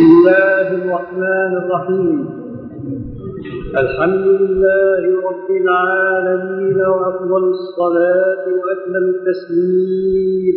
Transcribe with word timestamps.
بسم 0.00 0.12
الله 0.18 0.68
الرحمن 0.80 1.52
الرحيم 1.62 2.18
الحمد 3.82 4.26
لله 4.40 5.02
رب 5.30 5.48
العالمين 5.50 6.78
وافضل 6.80 7.44
الصلاه 7.44 8.44
واكمل 8.60 9.04
التسليم 9.14 10.56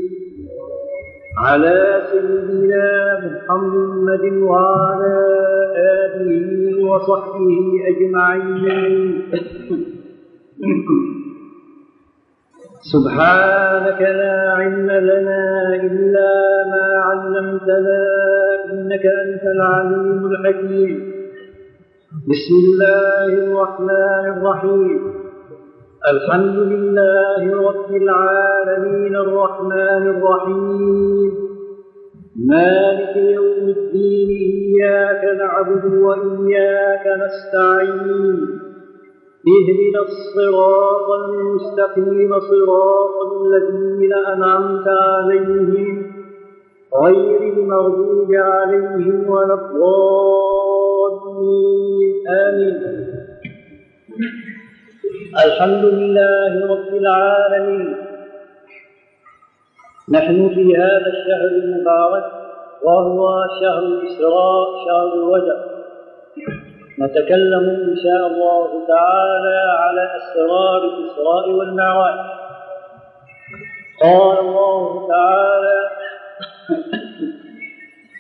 على 1.38 2.02
سيدنا 2.12 2.88
محمد 3.28 4.24
وعلى 4.42 5.18
اله 5.76 6.86
وصحبه 6.90 7.66
اجمعين 7.92 9.22
سبحانك 12.94 14.02
لا 14.02 14.54
علم 14.60 14.90
لنا 14.92 15.76
إلا 15.76 16.32
ما 16.72 16.86
علمتنا 17.08 18.53
إنك 18.74 19.06
أنت 19.06 19.44
العليم 19.44 20.26
الحكيم. 20.26 21.14
بسم 22.30 22.56
الله 22.64 23.34
الرحمن 23.34 24.38
الرحيم. 24.38 25.14
الحمد 26.12 26.56
لله 26.56 27.70
رب 27.70 27.96
العالمين 27.96 29.16
الرحمن 29.16 30.04
الرحيم. 30.16 31.32
مالك 32.48 33.16
يوم 33.16 33.70
الدين 33.78 34.30
إياك 34.30 35.38
نعبد 35.38 35.86
وإياك 35.86 37.06
نستعين. 37.24 38.60
اهدنا 39.54 40.02
الصراط 40.02 41.10
المستقيم 41.30 42.40
صراط 42.40 43.32
الذين 43.42 44.14
أنعمت 44.14 44.88
عليهم. 44.88 46.13
غير 47.02 47.42
المغضوب 47.42 48.32
عليهم 48.34 49.30
ولا 49.30 49.54
الضالين. 49.54 50.94
آمين. 52.30 52.78
الحمد 55.46 55.86
لله 55.86 56.66
رب 56.74 56.94
العالمين. 56.94 57.96
نحن 60.10 60.50
في 60.50 60.78
هذا 60.78 61.08
الشهر 61.08 61.52
المبارك 61.64 62.26
وهو 62.84 63.46
شهر 63.62 63.80
الإسراء 63.80 64.68
شهر 64.86 65.12
رجب 65.34 65.60
نتكلم 67.02 67.70
إن 67.70 67.96
شاء 68.04 68.28
الله 68.28 68.88
تعالى 68.88 69.60
على 69.84 70.04
أسرار 70.18 70.82
الإسراء 70.84 71.50
والمعراج. 71.50 72.20
قال 74.02 74.40
الله 74.40 75.08
تعالى 75.08 75.13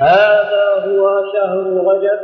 هذا 0.00 0.64
هو 0.86 1.22
شهر 1.32 1.58
رجب 1.86 2.18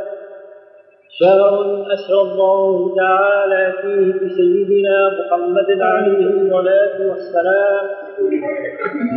شهر 1.19 1.85
أسرى 1.93 2.21
الله 2.21 2.95
تعالى 2.95 3.73
فيه 3.81 4.25
بسيدنا 4.25 4.97
محمد 5.19 5.81
عليه 5.81 6.25
الصلاة 6.25 7.09
والسلام. 7.09 7.87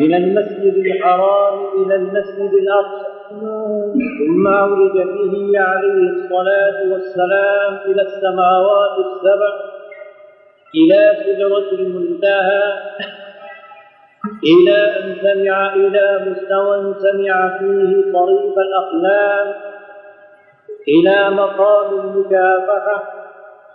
من 0.00 0.14
المسجد 0.14 0.74
الحرام 0.86 1.58
إلى 1.82 1.94
المسجد 1.94 2.52
الأقصى. 2.62 3.08
ثم 4.18 4.48
عرج 4.48 4.92
به 4.92 5.60
عليه 5.60 6.10
الصلاة 6.10 6.92
والسلام 6.92 7.78
إلى 7.86 8.02
السماوات 8.02 8.98
السبع. 8.98 9.52
إلى 10.74 11.16
سدرة 11.24 11.78
المنتهى. 11.80 12.62
إلى 14.26 14.76
أن 14.76 15.16
سمع 15.22 15.74
إلى 15.74 16.30
مستوى 16.30 16.94
سمع 16.98 17.58
فيه 17.58 18.12
صريف 18.12 18.54
الأقلام 18.58 19.54
إلى 20.88 21.30
مقام 21.30 22.00
المكافحة. 22.00 23.14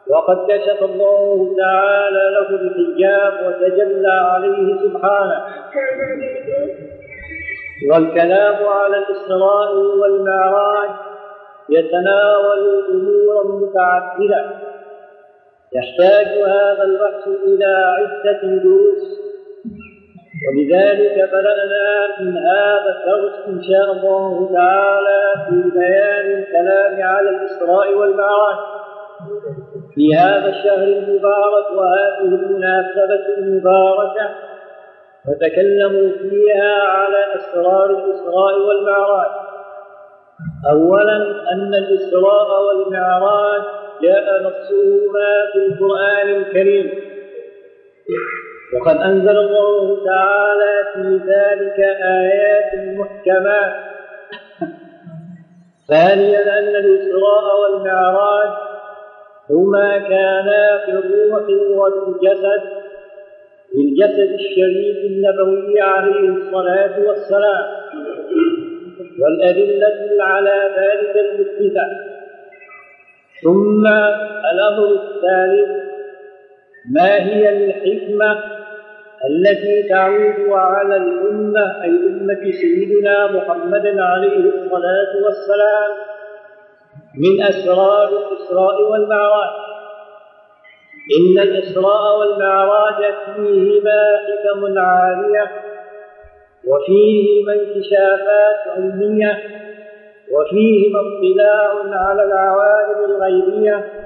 وقد 0.10 0.38
كشف 0.52 0.84
الله 0.84 1.56
تعالى 1.58 2.30
له 2.32 2.50
الحجاب 2.50 3.34
وتجلى 3.46 4.12
عليه 4.12 4.78
سبحانه. 4.78 5.46
والكلام 7.90 8.68
على 8.68 8.98
الإسراء 8.98 9.74
والمعراج 9.76 10.90
يتناول 11.70 12.84
أمورا 12.92 13.44
متعددة 13.44 14.46
يحتاج 15.74 16.28
هذا 16.28 16.84
البحث 16.84 17.28
إلى 17.28 17.96
عدة 17.98 18.42
دروس 18.64 19.23
ولذلك 20.48 21.30
بدأنا 21.30 22.08
من 22.20 22.38
هذا 22.38 22.96
الدرس 22.96 23.48
إن 23.48 23.62
شاء 23.64 23.92
الله 23.92 24.54
تعالى 24.54 25.34
في 25.50 25.70
بيان 25.80 26.40
الكلام 26.40 27.02
على 27.02 27.30
الإسراء 27.30 27.94
والمعراج. 27.94 28.58
في 29.96 30.16
هذا 30.16 30.50
الشهر 30.50 30.84
المبارك 30.84 31.72
وهذه 31.78 32.22
المناسبة 32.22 33.26
المباركة 33.38 34.30
وتكلموا 35.28 36.10
فيها 36.18 36.82
على 36.84 37.36
أسرار 37.36 37.90
الإسراء 37.90 38.60
والمعراج. 38.60 39.32
أولا 40.72 41.18
أن 41.54 41.74
الإسراء 41.74 42.64
والمعراج 42.64 43.62
جاء 44.02 44.44
نصهما 44.44 45.52
في 45.54 45.60
القرآن 45.68 46.30
الكريم. 46.30 46.92
وقد 48.76 48.98
أنزل 48.98 49.38
الله 49.38 50.06
تعالى 50.06 50.74
في 50.94 51.20
ذلك 51.32 51.80
آيات 52.02 52.98
محكمات 52.98 53.74
ثانيا 55.90 56.60
أن 56.60 56.76
الإسراء 56.76 57.46
والمعراج 57.62 58.50
هما 59.50 59.98
كانا 59.98 60.78
في 60.86 60.92
الروح 60.92 61.44
وفي 61.44 62.10
الجسد 62.10 62.62
في 63.72 63.80
الجسد 63.80 64.34
الشريف 64.34 64.98
النبوي 65.06 65.82
عليه 65.82 66.30
الصلاة 66.30 67.00
والسلام. 67.08 67.66
والأدلة 69.22 70.24
على 70.24 70.72
ذلك 70.78 71.16
المثبتة. 71.26 71.84
ثم 73.44 73.88
الأمر 74.54 74.92
الثالث 74.94 75.84
ما 76.92 77.16
هي 77.26 77.50
الحكمة 77.50 78.63
التي 79.30 79.90
تعود 79.90 80.50
على 80.50 80.98
الأمة 80.98 81.84
أي 81.84 81.90
أمة 81.90 82.52
سيدنا 82.52 83.28
محمد 83.28 83.88
عليه 84.00 84.38
الصلاة 84.38 85.12
والسلام 85.24 85.92
من 87.16 87.44
أسرار 87.44 88.10
الإسراء 88.10 88.82
والمعراج. 88.82 89.50
إن 91.20 91.40
الإسراء 91.40 92.20
والمعراج 92.20 93.14
فيهما 93.36 94.18
حكم 94.18 94.80
عالية 94.80 95.52
وفيهما 96.68 97.54
انكشافات 97.54 98.78
علمية 98.78 99.38
وفيهما 100.32 101.00
اطلاع 101.00 102.00
على 102.08 102.24
العوالم 102.24 103.06
الغيبية. 103.06 104.03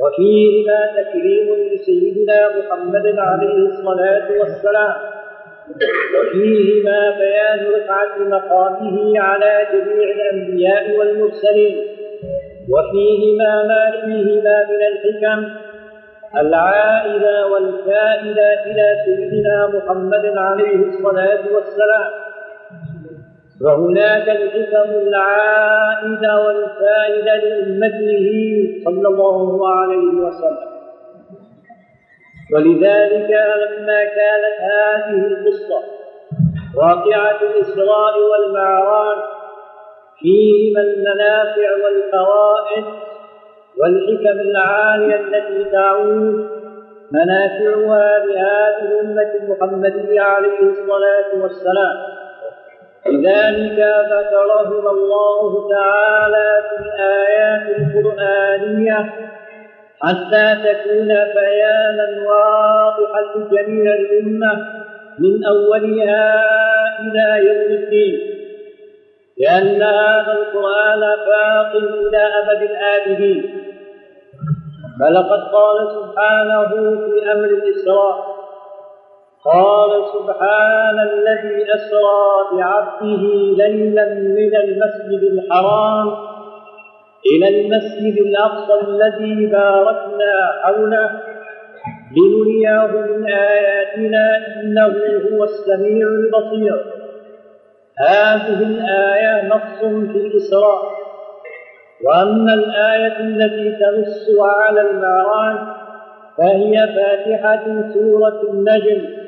وفيهما 0.00 0.86
تكريم 0.96 1.54
لسيدنا 1.72 2.48
محمد 2.58 3.18
عليه 3.18 3.54
الصلاة 3.54 4.28
والسلام. 4.40 4.94
وفيهما 6.18 7.10
بيان 7.10 7.58
رفعة 7.76 8.18
مقامه 8.18 9.20
على 9.20 9.66
جميع 9.72 10.10
الأنبياء 10.16 10.96
والمرسلين. 10.98 11.76
وفيهما 12.70 13.66
ما 13.66 13.90
فيهما 14.04 14.66
من 14.70 14.80
الحكم. 14.92 15.50
العائدة 16.40 17.46
والفائدة 17.46 18.64
إلى 18.66 18.96
سيدنا 19.04 19.66
محمد 19.66 20.26
عليه 20.36 20.76
الصلاة 20.76 21.42
والسلام. 21.54 22.23
وهناك 23.64 24.28
الحكم 24.28 24.90
العائدة 24.90 26.40
والفائدة 26.44 27.34
لأمته 27.36 28.26
صلى 28.84 29.08
الله 29.08 29.68
عليه 29.78 30.14
وسلم. 30.24 30.74
ولذلك 32.54 33.30
لما 33.62 34.04
كانت 34.04 34.56
هذه 34.60 35.26
القصة 35.26 35.80
واقعة 36.76 37.38
الإسراء 37.42 38.14
والمعراج 38.30 39.18
فيهما 40.18 40.80
المنافع 40.80 41.68
والفوائد 41.84 42.84
والحكم 43.80 44.40
العالية 44.40 45.16
التي 45.16 45.70
تعود 45.70 46.48
منافعها 47.12 48.18
لهذه 48.26 49.00
الأمة 49.00 49.32
المحمدية 49.42 50.20
عليه 50.20 50.60
الصلاة 50.60 51.42
والسلام. 51.42 52.23
لذلك 53.06 53.78
ذكرهما 54.12 54.90
الله 54.90 55.68
تعالى 55.70 56.62
في 56.68 56.82
الآيات 56.84 57.62
القرآنية 57.78 59.12
حتى 60.00 60.56
تكون 60.64 61.08
بيانا 61.08 62.28
واضحا 62.28 63.20
لجميع 63.36 63.94
الأمة 63.94 64.66
من 65.18 65.44
أولها 65.44 66.34
إلى 67.00 67.46
يوم 67.46 67.82
الدين. 67.82 68.20
لأن 69.38 69.82
هذا 69.82 70.32
القرآن 70.32 71.00
باق 71.00 71.76
إلى 71.76 72.18
أبد 72.18 72.62
الآبدين. 72.62 73.60
فلقد 75.00 75.42
قال 75.52 75.88
سبحانه 75.90 76.68
في 77.04 77.32
أمر 77.32 77.44
الإسراء 77.44 78.33
قال 79.44 79.90
سبحان 80.14 80.98
الذي 81.00 81.74
أسرى 81.74 82.24
بعبده 82.52 83.22
ليلا 83.64 84.04
من 84.14 84.56
المسجد 84.56 85.22
الحرام 85.32 86.08
إلى 87.26 87.48
المسجد 87.48 88.18
الأقصى 88.18 88.88
الذي 88.88 89.46
باركنا 89.46 90.52
حوله 90.62 91.10
لنريه 92.16 92.86
من 92.86 93.26
آياتنا 93.26 94.36
إنه 94.60 94.94
هو 95.32 95.44
السميع 95.44 96.08
البصير. 96.08 96.84
هذه 97.98 98.62
الآية 98.62 99.48
نص 99.48 99.80
في 99.80 100.18
الإسراء. 100.18 100.82
وأما 102.06 102.54
الآية 102.54 103.20
التي 103.20 103.78
تنص 103.80 104.40
على 104.40 104.80
المعراج 104.80 105.58
فهي 106.38 106.86
فاتحة 106.86 107.92
سورة 107.94 108.42
النجم. 108.52 109.23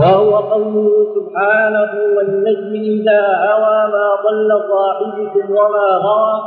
وهو 0.00 0.36
قوله 0.36 1.06
سبحانه 1.14 1.92
والنجم 2.16 2.74
إذا 2.74 3.22
هوى 3.46 3.92
ما 3.92 4.06
ضل 4.24 4.50
صاحبكم 4.68 5.50
وما 5.50 5.88
غوى. 6.04 6.42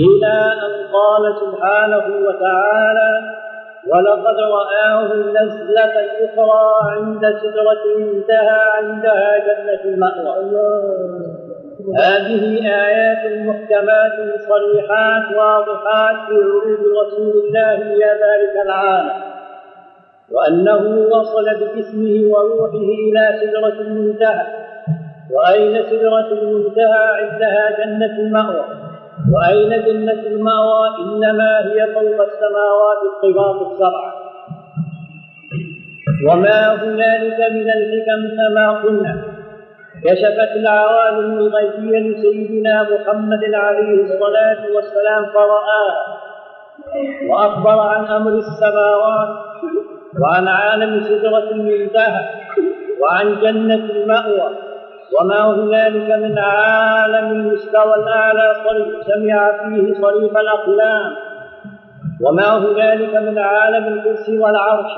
إلى 0.00 0.36
أن 0.66 0.72
قال 0.92 1.34
سبحانه 1.40 2.04
وتعالى 2.26 3.10
ولقد 3.90 4.36
رآه 4.40 5.14
نزلة 5.14 5.94
أخرى 6.24 6.90
عند 6.90 7.20
سدرة 7.20 7.84
انتهى 7.98 8.60
عندها 8.76 9.38
جنة 9.38 9.82
المأوى. 9.84 10.68
هذه 11.98 12.44
آيات 12.86 13.46
محكمات 13.46 14.16
صريحات 14.48 15.36
واضحات 15.36 16.16
في 16.28 16.34
عروض 16.34 16.80
رسول 17.06 17.32
الله 17.44 17.74
إلى 17.74 18.06
ذلك 18.06 18.64
العالم. 18.64 19.37
وأنه 20.32 21.08
وصل 21.12 21.46
بجسمه 21.60 22.32
وروحه 22.32 22.88
إلى 23.08 23.40
سدرة 23.40 23.80
المنتهى. 23.80 24.46
وأين 25.32 25.82
سدرة 25.90 26.32
المنتهى؟ 26.32 27.06
عندها 27.20 27.84
جنة 27.84 28.18
المأوى. 28.18 28.64
وأين 29.32 29.70
جنة 29.84 30.22
المأوى؟ 30.26 30.88
إنما 30.98 31.58
هي 31.66 31.86
فوق 31.94 32.26
السماوات 32.28 33.00
الطباق 33.10 33.70
السبعة 33.70 34.14
وما 36.28 36.74
هنالك 36.74 37.38
من 37.52 37.70
الحكم 37.70 38.20
كما 38.36 38.82
قلنا. 38.82 39.38
كشفت 40.04 40.56
العوالم 40.56 41.38
الغيبية 41.38 41.98
لسيدنا 41.98 42.82
محمد 42.82 43.54
عليه 43.54 44.02
الصلاة 44.02 44.60
والسلام 44.74 45.26
فرآها 45.34 46.18
وأخبر 47.30 47.80
عن 47.80 48.04
أمر 48.04 48.30
السماوات 48.30 49.28
وعن 50.22 50.48
عالم 50.48 51.00
سدرة 51.04 51.50
المنتهى 51.50 52.24
وعن 53.00 53.40
جنة 53.40 53.74
المأوى 53.90 54.50
وما 55.20 55.54
هنالك 55.54 56.10
من 56.10 56.38
عالم 56.38 57.30
المستوى 57.32 57.94
الأعلى 57.94 58.54
سمع 59.06 59.52
فيه 59.52 59.94
صريف 60.00 60.36
الأقلام 60.36 61.12
وما 62.22 62.58
هنالك 62.58 63.14
من 63.16 63.38
عالم 63.38 63.84
الكرسي 63.84 64.38
والعرش 64.38 64.90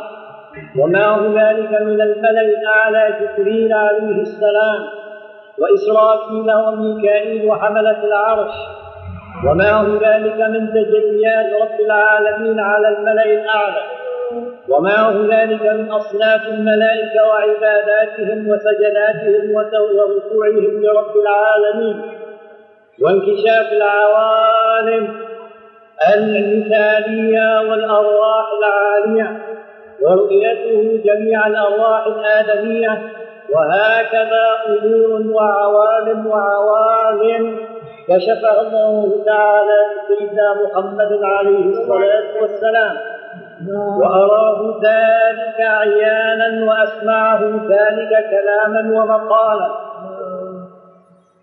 وما 0.79 1.15
هنالك 1.15 1.71
من 1.83 2.01
الملأ 2.01 2.41
الأعلى 2.41 3.15
جبريل 3.21 3.73
عليه 3.73 4.23
السلام 4.23 4.83
وإسرافيل 5.59 6.53
وميكائيل 6.55 7.49
وحملة 7.51 8.05
العرش 8.05 8.55
وما 9.47 9.81
هنالك 9.81 10.41
من 10.41 10.69
تجليات 10.71 11.47
رب 11.63 11.81
العالمين 11.87 12.61
على 12.61 12.89
الملأ 12.89 13.25
الأعلى. 13.25 13.83
وما 14.71 15.09
هنالك 15.11 15.63
من 15.63 15.91
أصناف 15.91 16.43
الملائكة 16.49 17.21
وعباداتهم 17.29 18.49
وسجداتهم 18.49 19.55
وركوعهم 19.55 20.83
لرب 20.83 21.15
العالمين 21.17 22.03
وانكشاف 23.03 23.73
العوالم 23.73 25.17
المثالية 26.17 27.61
والأرواح 27.71 28.47
العالية 28.59 29.39
ورؤيته 30.03 31.03
جميع 31.05 31.47
الأرواح 31.47 32.07
الآدمية 32.07 33.03
وهكذا 33.55 34.47
أمور 34.69 35.23
وعوالم 35.35 36.27
وعوالم 36.27 37.57
كشفها 38.09 38.61
الله 38.61 39.25
تعالى 39.27 39.79
لسيدنا 39.97 40.55
محمد 40.65 41.19
عليه 41.23 41.65
الصلاة 41.65 42.41
والسلام. 42.41 43.20
وأراه 43.69 44.81
ذلك 44.83 45.61
عيانا 45.61 46.65
وأسمعه 46.65 47.41
ذلك 47.69 48.13
كلاما 48.31 49.01
ومقالا. 49.01 49.71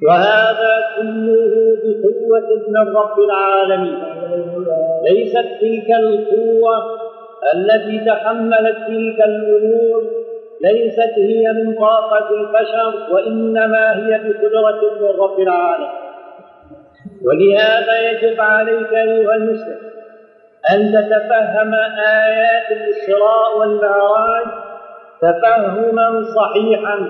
وهذا 0.08 0.74
كله 0.98 1.78
بقوة 1.84 2.50
من 2.68 2.96
رب 2.96 3.20
العالمين. 3.20 4.00
ليست 5.04 5.48
تلك 5.62 5.90
القوة 6.00 6.76
التي 7.56 8.06
تحملت 8.06 8.78
تلك 8.88 9.20
الأمور 9.26 10.04
ليست 10.62 11.14
هي 11.18 11.54
من 11.54 11.76
طاقة 11.76 12.30
البشر 12.30 13.14
وإنما 13.14 13.96
هي 13.96 14.20
بقدرة 14.24 14.82
من 15.02 15.20
رب 15.20 15.40
العالمين. 15.40 16.08
ولهذا 17.26 18.12
يجب 18.12 18.42
عليك 18.42 18.94
أيها 18.94 19.36
المسلم 19.36 19.78
أن 20.74 20.92
تتفهم 20.92 21.74
آيات 22.08 22.72
الإسراء 22.72 23.58
والمعراج 23.58 24.46
تفهما 25.22 26.24
صحيحا 26.36 27.10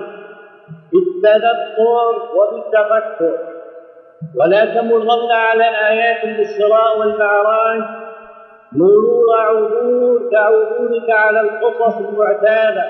بالتدبر 0.92 2.14
وبالتفكر. 2.36 3.38
ولا 4.40 4.64
تمرن 4.64 5.30
على 5.32 5.64
آيات 5.64 6.24
الإسراء 6.24 6.98
والمعراج 6.98 7.80
مرور 8.72 9.40
عبور 9.40 10.30
كعبورك 10.32 11.10
على 11.10 11.40
القصص 11.40 11.96
المعتادة. 11.96 12.84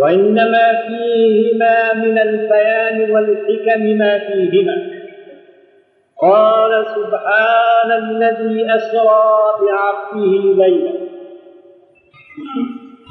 وإنما 0.00 0.82
فيهما 0.88 1.94
من 1.94 2.18
البيان 2.18 3.10
والحكم 3.10 3.82
ما 3.82 4.18
فيهما. 4.18 4.93
قال 6.24 6.86
سبحان 6.86 7.92
الذي 7.92 8.66
أسرى 8.76 9.24
بعبده 9.60 10.64
ليلا. 10.64 10.92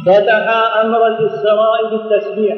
فتح 0.06 0.76
أمر 0.82 1.08
الإسراء 1.08 1.86
بالتسبيح. 1.90 2.58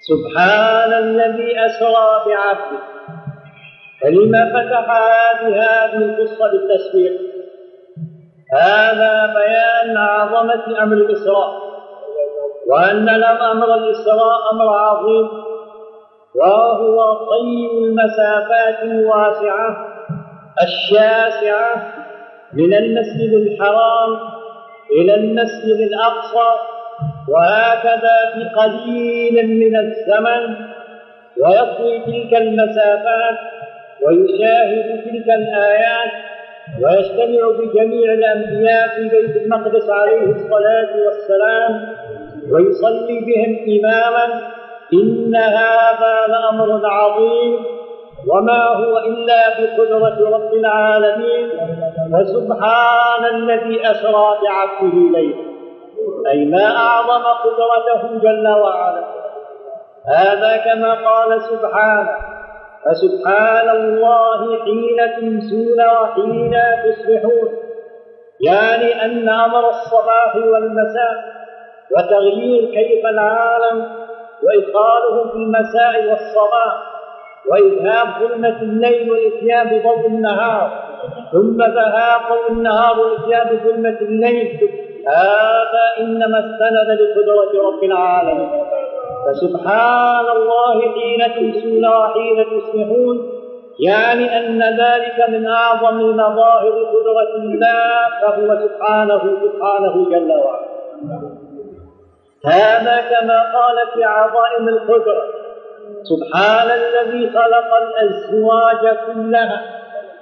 سبحان 0.00 0.92
الذي 0.92 1.66
أسرى 1.66 2.22
بعبده. 2.26 2.82
فلما 4.02 4.52
فتح 4.54 4.86
بهذه 5.42 5.96
القصة 5.96 6.50
بالتسبيح؟ 6.52 7.12
هذا 8.52 9.34
بيان 9.34 9.96
عظمة 9.96 10.82
أمر 10.82 10.96
الإسراء. 10.96 11.66
وأن 12.70 13.08
أمر 13.52 13.74
الإسراء 13.74 14.52
أمر 14.52 14.68
عظيم. 14.68 15.45
وهو 16.40 17.14
طي 17.14 17.68
المسافات 17.84 18.82
الواسعة 18.82 19.86
الشاسعة 20.62 21.94
من 22.52 22.74
المسجد 22.74 23.32
الحرام 23.32 24.18
إلى 25.00 25.14
المسجد 25.14 25.78
الأقصى 25.88 26.50
وهكذا 27.28 28.16
بقليل 28.36 29.46
من 29.60 29.76
الزمن 29.76 30.56
ويطوي 31.42 31.98
تلك 31.98 32.34
المسافات 32.40 33.36
ويشاهد 34.02 35.04
تلك 35.04 35.26
الآيات 35.38 36.10
ويجتمع 36.82 37.48
بجميع 37.58 38.12
الأنبياء 38.12 38.88
في 38.88 39.08
بيت 39.08 39.36
المقدس 39.36 39.90
عليه 39.90 40.22
الصلاة 40.22 40.90
والسلام 41.06 41.96
ويصلي 42.52 43.20
بهم 43.20 43.56
إماما 43.78 44.55
إن 44.92 45.36
هذا 45.36 46.26
لأمر 46.28 46.80
عظيم 46.84 47.64
وما 48.28 48.64
هو 48.64 48.98
إلا 48.98 49.48
بقدرة 49.48 50.36
رب 50.36 50.54
العالمين 50.54 51.50
فسبحان 52.12 53.24
الذي 53.34 53.90
أسرى 53.90 54.38
بعبده 54.42 55.18
ليلا. 55.18 55.56
أي 56.30 56.44
ما 56.44 56.76
أعظم 56.76 57.22
قدرته 57.22 58.18
جل 58.18 58.48
وعلا. 58.48 59.04
هذا 60.16 60.56
كما 60.56 60.94
قال 60.94 61.42
سبحانه 61.42 62.16
فسبحان 62.84 63.68
الله 63.70 64.64
حين 64.64 65.20
تمسون 65.20 65.80
وحين 65.80 66.56
تصبحون. 66.84 67.48
يعني 68.40 69.04
أن 69.04 69.28
أمر 69.28 69.68
الصباح 69.68 70.36
والمساء 70.36 71.36
وتغيير 71.96 72.64
كيف 72.74 73.06
العالم 73.06 74.05
وإدخاله 74.42 75.30
في 75.30 75.36
المساء 75.36 76.10
والصباح 76.10 76.96
وإذهاب 77.48 78.08
ظلمة 78.20 78.62
الليل 78.62 79.10
والإتيان 79.10 79.78
بضوء 79.78 80.06
النهار 80.06 80.86
ثم 81.32 81.62
ذهاب 81.62 82.20
ضوء 82.30 82.50
النهار 82.50 83.00
والإتيان 83.00 83.56
بظلمة 83.56 83.98
الليل. 84.00 84.70
هذا 85.08 85.84
إنما 86.00 86.38
استند 86.38 87.00
لقدرة 87.00 87.66
رب 87.68 87.84
العالمين. 87.84 88.50
فسبحان 89.26 90.26
الله 90.36 90.80
حين 90.80 91.34
تمسون 91.34 91.86
وحين 91.86 92.44
تصبحون 92.44 93.32
يعني 93.78 94.38
أن 94.38 94.62
ذلك 94.62 95.28
من 95.28 95.46
أعظم 95.46 95.96
مظاهر 95.96 96.84
قدرة 96.84 97.36
الله 97.36 97.98
فهو 98.22 98.68
سبحانه 98.68 99.36
سبحانه 99.42 100.10
جل 100.10 100.32
وعلا. 100.32 101.45
هذا 102.46 103.00
كما 103.10 103.38
قال 103.40 103.76
في 103.94 104.04
عظائم 104.04 104.68
القدرة 104.68 105.24
سبحان 106.02 106.70
الذي 106.70 107.30
خلق 107.30 107.70
الأزواج 107.82 108.96
كلها 109.06 109.62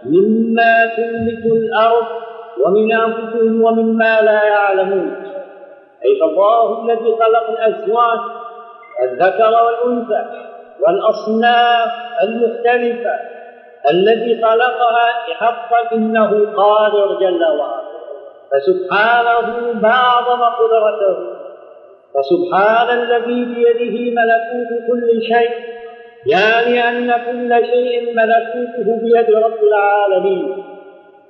مما 0.03 0.87
تنبت 0.97 1.45
الأرض 1.47 2.07
ومن 2.65 2.93
أنفسهم 2.93 3.63
ومما 3.63 4.21
لا 4.21 4.45
يعلمون. 4.45 5.17
أي 6.05 6.21
فالله 6.21 6.83
الذي 6.85 7.17
خلق 7.17 7.51
الأزواج 7.51 8.21
الذكر 9.03 9.55
والأنثى 9.65 10.25
والأصناف 10.81 11.91
المختلفة 12.23 13.11
الذي 13.91 14.43
خلقها 14.43 15.09
حقا 15.35 15.93
إنه 15.93 16.53
قادر 16.57 17.19
جل 17.21 17.45
وعلا. 17.45 17.95
فسبحانه 18.53 19.73
ما 19.83 19.91
أعظم 19.91 20.43
قدرته. 20.43 21.44
فسبحان 22.15 22.99
الذي 22.99 23.45
بيده 23.45 23.97
ملكوت 24.21 24.71
كل 24.89 25.23
شيء 25.23 25.51
يعني 26.27 26.89
أن 26.89 27.11
كل 27.13 27.67
شيء 27.67 28.15
ملكوته 28.17 29.01
بيد 29.03 29.35
رب 29.35 29.63
العالمين. 29.63 30.65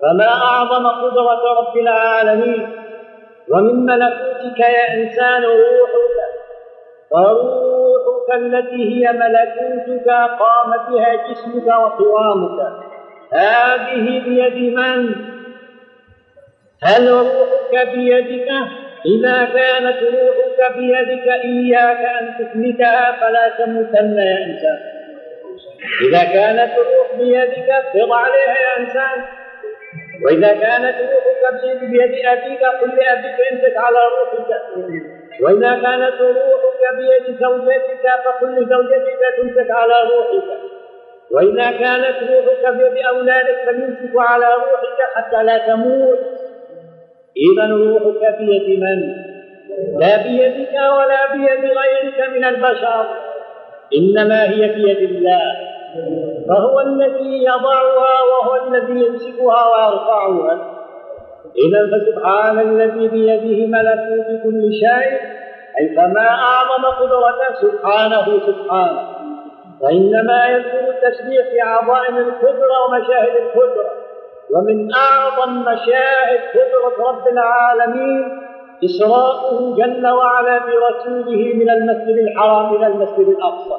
فما 0.03 0.29
أعظم 0.29 0.87
قدرة 0.87 1.43
رب 1.61 1.77
العالمين؟ 1.77 2.69
ومن 3.51 3.87
ملكوتك 3.87 4.59
يا 4.59 4.95
إنسان 4.95 5.43
روحك 5.43 6.15
فروحك 7.11 8.35
التي 8.35 8.77
هي 8.77 9.13
ملكوتك 9.13 10.09
قام 10.41 10.71
بها 10.91 11.15
جسمك 11.15 11.67
وقوامك. 11.67 12.73
هذه 13.33 14.21
بيد 14.25 14.75
من؟ 14.75 15.15
هل 16.83 17.09
روحك 17.09 17.89
بيدك؟ 17.95 18.49
إذا 19.07 19.45
كانت 19.45 20.03
روحك 20.03 20.54
بيدك 20.77 21.29
إياك 21.29 22.03
أن 22.21 22.35
تثبتها 22.39 23.13
فلا 23.21 23.49
تموتن 23.59 24.19
يا 24.19 24.37
إنسان. 24.47 24.79
إذا 26.09 26.25
كانت 26.25 26.73
الروح 26.79 27.09
بيدك 27.19 27.69
فض 27.93 28.13
عليها 28.13 28.57
يا 28.65 28.81
إنسان. 28.81 29.25
وإذا 30.23 30.53
كانت 30.53 30.97
روحك 31.13 31.63
بيد 31.81 32.27
أبيك 32.27 32.63
قل 32.81 32.89
لأبيك 32.89 33.39
امسك 33.53 33.77
على 33.77 33.99
روحك. 34.15 34.51
وإذا 35.43 35.73
كانت 35.83 36.21
روحك 36.21 36.83
بيد 36.99 37.37
زوجتك 37.41 38.05
فقل 38.25 38.51
لزوجتك 38.53 39.21
تمسك 39.37 39.71
على 39.71 39.95
روحك. 40.11 40.49
وإذا 41.31 41.71
كانت 41.71 42.17
روحك 42.31 42.75
بيد 42.77 43.05
أولادك 43.07 43.59
فليمسكوا 43.67 44.23
على 44.23 44.47
روحك 44.47 44.99
حتى 45.15 45.43
لا 45.43 45.59
تموت. 45.59 46.19
إذا 47.37 47.67
روحك 47.67 48.39
بيد 48.39 48.81
من؟ 48.81 49.34
لا 50.01 50.17
بيدك 50.23 50.75
ولا 50.75 51.33
بيد 51.33 51.65
غيرك 51.65 52.31
من 52.37 52.45
البشر 52.45 53.07
إنما 53.99 54.43
هي 54.51 54.69
بيد 54.69 55.11
الله 55.11 55.57
فهو 56.49 56.81
الذي 56.81 57.45
يضعها 57.45 58.23
وهو 58.31 58.67
الذي 58.69 59.07
يمسكها 59.07 59.65
ويرفعها. 59.67 60.71
إذا 61.67 61.81
فسبحان 61.93 62.59
الذي 62.59 63.09
بيده 63.09 63.67
ملكوت 63.67 64.43
كل 64.43 64.71
شيء 64.73 65.21
أي 65.81 65.89
فما 65.97 66.29
أعظم 66.29 66.85
قدرته 66.85 67.55
سبحانه 67.61 68.41
سبحانه. 68.47 69.09
وإنما 69.81 70.47
يكون 70.47 70.95
التسبيح 70.95 71.47
في 71.51 71.61
عظائم 71.61 72.17
القدرة 72.17 72.75
ومشاهد 72.89 73.37
القدرة 73.37 73.91
ومن 74.55 74.89
أعظم 74.95 75.61
مشاهد 75.61 76.41
قدرة 76.55 77.09
رب 77.09 77.29
العالمين 77.29 78.44
إسراؤه 78.85 79.77
جل 79.77 80.07
وعلا 80.07 80.59
برسوله 80.67 81.55
من 81.61 81.71
المسجد 81.71 82.17
الحرام 82.19 82.75
إلى 82.77 82.87
المسجد 82.87 83.29
الأقصى. 83.29 83.79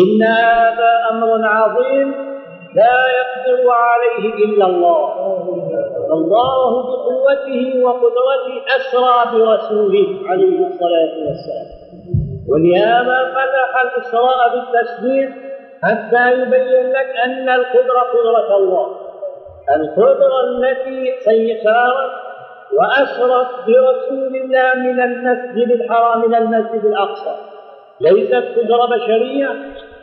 إن 0.00 0.22
هذا 0.22 0.90
أمر 1.10 1.46
عظيم 1.46 2.08
لا 2.74 2.96
يقدر 3.18 3.70
عليه 3.70 4.44
إلا 4.44 4.66
الله. 4.66 5.04
الله 6.12 6.70
بقوته 6.82 7.84
وقدرته 7.84 8.54
أسرى 8.76 9.16
برسوله 9.32 10.08
عليه 10.26 10.66
الصلاة 10.66 11.14
والسلام. 11.26 11.68
ولهذا 12.50 13.18
فتح 13.34 13.70
الإسراء 13.84 14.38
بالتسبيح 14.52 15.28
حتى 15.82 16.32
يبين 16.32 16.92
لك 16.92 17.10
أن 17.24 17.48
القدرة 17.48 18.00
قدرة 18.14 18.56
الله. 18.56 18.86
القدرة 19.76 20.40
التي 20.40 21.12
سيسارت 21.24 22.21
وأسرت 22.78 23.48
برسول 23.66 24.36
الله 24.36 24.74
من 24.74 25.00
المسجد 25.00 25.70
الحرام 25.70 26.24
إلى 26.24 26.38
المسجد 26.38 26.84
الأقصى. 26.84 27.34
ليست 28.00 28.34
قدرة 28.34 28.86
بشرية 28.86 29.48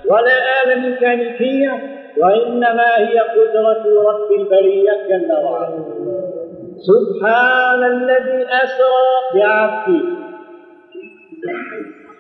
ولا 0.10 0.64
آلة 0.64 0.76
ميكانيكية 0.76 1.72
وإنما 2.18 2.98
هي 2.98 3.20
قدرة 3.20 3.84
رب 4.10 4.32
البرية 4.40 4.92
جل 5.10 5.32
وعلا. 5.44 5.84
سبحان 6.90 7.84
الذي 7.84 8.48
أسرى 8.64 9.10
بعبده. 9.36 10.20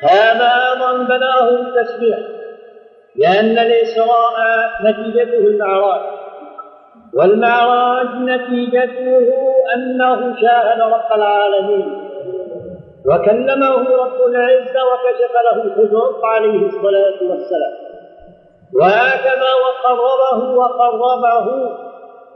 هذا 0.03 0.49
أيضا 0.71 1.03
بناه 1.03 1.49
التسبيح 1.49 2.19
لأن 3.15 3.57
الإسراء 3.57 4.35
نتيجته 4.83 5.47
المعراج 5.47 6.01
والمعراج 7.13 8.07
نتيجته 8.07 9.33
أنه 9.75 10.35
شاهد 10.41 10.81
رب 10.81 11.11
العالمين. 11.15 12.09
وكلمه 13.05 13.75
رب 13.75 14.19
العزة 14.27 14.79
وكشف 14.89 15.33
له 15.45 15.63
الحجب 15.63 16.25
عليه 16.25 16.67
الصلاة 16.67 17.19
والسلام. 17.29 17.73
وهكذا 18.73 19.51
وقربه 19.63 20.55
وقربه 20.55 21.47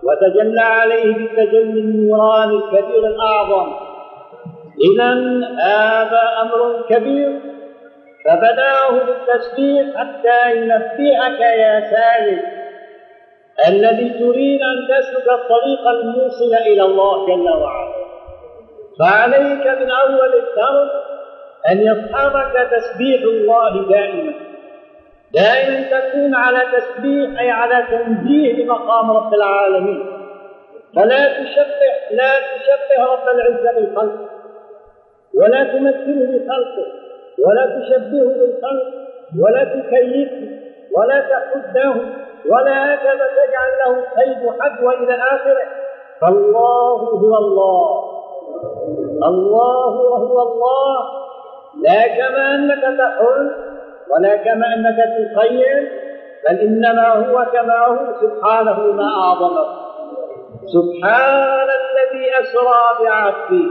وتجلى 0.04 0.62
عليه 0.62 1.14
بالتجلي 1.14 1.80
النوراني 1.80 2.56
الكبير 2.56 3.08
الأعظم. 3.08 3.74
إذا 4.92 5.14
هذا 5.60 6.24
أمر 6.42 6.82
كبير. 6.90 7.40
فبداه 8.26 8.90
بالتسبيح 9.06 9.98
حتى 9.98 10.56
ينبهك 10.58 11.40
يا 11.40 11.80
سالم 11.80 12.63
الذي 13.68 14.10
تريد 14.10 14.62
أن 14.62 14.88
تسلك 14.88 15.30
الطريق 15.30 15.88
الموصل 15.88 16.54
إلى 16.68 16.82
الله 16.82 17.26
جل 17.28 17.50
وعلا. 17.50 17.94
فعليك 19.00 19.68
من 19.68 19.92
أول 19.92 20.34
الدرس 20.36 20.92
أن 21.72 21.82
يصحبك 21.82 22.70
تسبيح 22.72 23.22
الله 23.22 23.90
دائما. 23.90 24.34
دائما 25.34 26.00
تكون 26.00 26.36
على 26.36 26.60
تسبيح 26.78 27.40
أي 27.40 27.52
على 27.52 27.88
تنزيه 27.92 28.64
لمقام 28.64 29.12
رب 29.12 29.34
العالمين. 29.34 30.06
فلا 30.96 31.44
تشبه 31.44 31.94
لا 32.12 32.32
تشبه 32.40 33.06
رب 33.14 33.28
العزة 33.36 33.80
بالخلق. 33.80 34.30
ولا 35.36 35.64
تمثله 35.64 36.26
بخلقه. 36.26 36.88
ولا 37.40 37.80
تشبهه 37.80 38.34
بالخلق. 38.40 38.94
ولا 39.40 39.64
تكيفه. 39.64 40.48
ولا 40.98 41.20
تحده. 41.20 42.23
ولا 42.52 42.96
تجعل 42.96 43.72
له 43.86 43.94
قيد 44.18 44.62
حد 44.62 44.84
والى 44.84 45.14
آخره. 45.14 45.68
فالله 46.22 46.98
هو 46.98 47.38
الله. 47.38 48.14
الله 49.28 49.88
وهو 50.12 50.42
الله. 50.42 51.00
لا 51.84 52.08
كما 52.08 52.56
أنك 52.56 52.82
تحل 52.82 53.52
ولا 54.10 54.36
كما 54.36 54.66
أنك 54.76 54.98
تخيل 54.98 55.90
بل 56.50 56.60
إنما 56.60 57.08
هو 57.08 57.46
كما 57.54 57.78
هو. 57.88 58.14
سبحانه 58.22 58.80
ما 58.80 59.04
أعظمه 59.04 59.66
سبحان 60.66 61.68
الذي 61.82 62.26
أسرى 62.42 63.06
بعبده. 63.06 63.70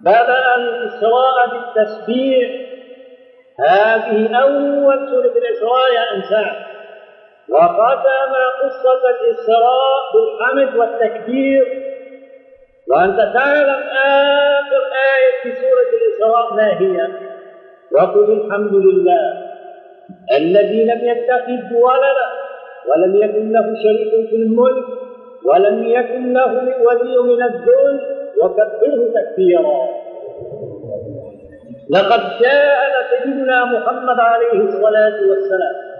بدأ 0.00 0.54
الإسراء 0.54 1.36
بالتسبيح. 1.52 2.50
هذه 3.60 4.36
أول 4.42 5.08
سورة 5.10 5.34
الإسراء 5.42 5.92
يا 5.94 6.16
إنسان. 6.16 6.71
وختم 7.48 8.32
قصة 8.62 9.02
الإسراء 9.10 10.02
بالحمد 10.14 10.76
والتكبير. 10.76 11.64
وأنت 12.90 13.16
تعلم 13.34 13.82
آخر 14.04 14.82
آية 15.12 15.32
في 15.42 15.52
سورة 15.60 15.90
الإسراء 15.98 16.54
ما 16.54 16.80
هي؟ 16.80 17.08
وقل 17.92 18.32
الحمد 18.32 18.74
لله 18.74 19.42
الذي 20.38 20.84
لم 20.84 21.00
يتخذ 21.08 21.74
ولدا 21.74 22.28
ولم 22.88 23.16
يكن 23.16 23.52
له 23.52 23.74
شريك 23.82 24.28
في 24.30 24.36
الملك 24.36 24.84
ولم 25.44 25.84
يكن 25.84 26.32
له 26.32 26.52
ولي 26.86 27.18
من 27.22 27.42
الذل. 27.42 28.22
وكبره 28.42 29.12
تكبيرا. 29.14 29.88
لقد 31.90 32.20
شاهد 32.42 32.92
سيدنا 33.10 33.64
محمد 33.64 34.20
عليه 34.20 34.52
الصلاة 34.52 35.18
والسلام 35.30 35.91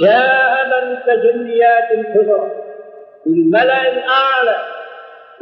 شاهد 0.00 0.72
التجليات 0.72 1.90
الكبرى 1.90 2.50
في 3.24 3.30
الملأ 3.30 3.82
الأعلى 3.92 4.56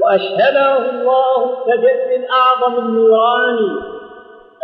وأشهده 0.04 0.78
الله 0.90 1.58
التجلي 1.58 2.16
الأعظم 2.16 2.78
النوراني 2.78 3.92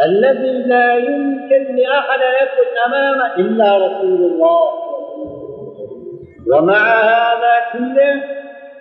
الذي 0.06 0.68
لا 0.68 0.94
يمكن 0.94 1.76
لأحد 1.76 2.20
يثبت 2.20 2.72
أمامه 2.86 3.34
إلا 3.36 3.76
رسول 3.76 4.20
الله. 4.32 4.72
ومع 6.52 7.00
هذا 7.00 7.54
كله 7.72 8.22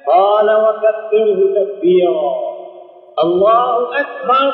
قال 0.07 0.49
وكبره 0.55 1.53
تكبيرا. 1.55 2.33
الله 3.23 3.99
أكبر 3.99 4.53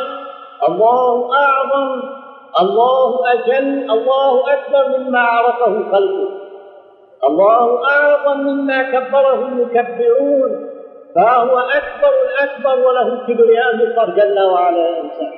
الله 0.69 1.33
أعظم. 1.33 2.23
الله 2.62 3.31
أجل 3.33 3.91
الله 3.91 4.53
أكبر 4.53 4.98
مما 4.98 5.19
عرفه 5.19 5.91
خلقه 5.91 6.29
الله 7.29 7.86
أعظم 7.86 8.39
مما 8.39 8.83
كبره 8.83 9.33
المكبرون. 9.33 10.69
فهو 11.15 11.60
أكبر 11.60 12.13
الأكبر 12.25 12.88
وله 12.88 13.27
كبرياء 13.27 13.69
المطر 13.74 14.10
جل 14.10 14.39
وعلا. 14.39 15.00
إنسان 15.00 15.31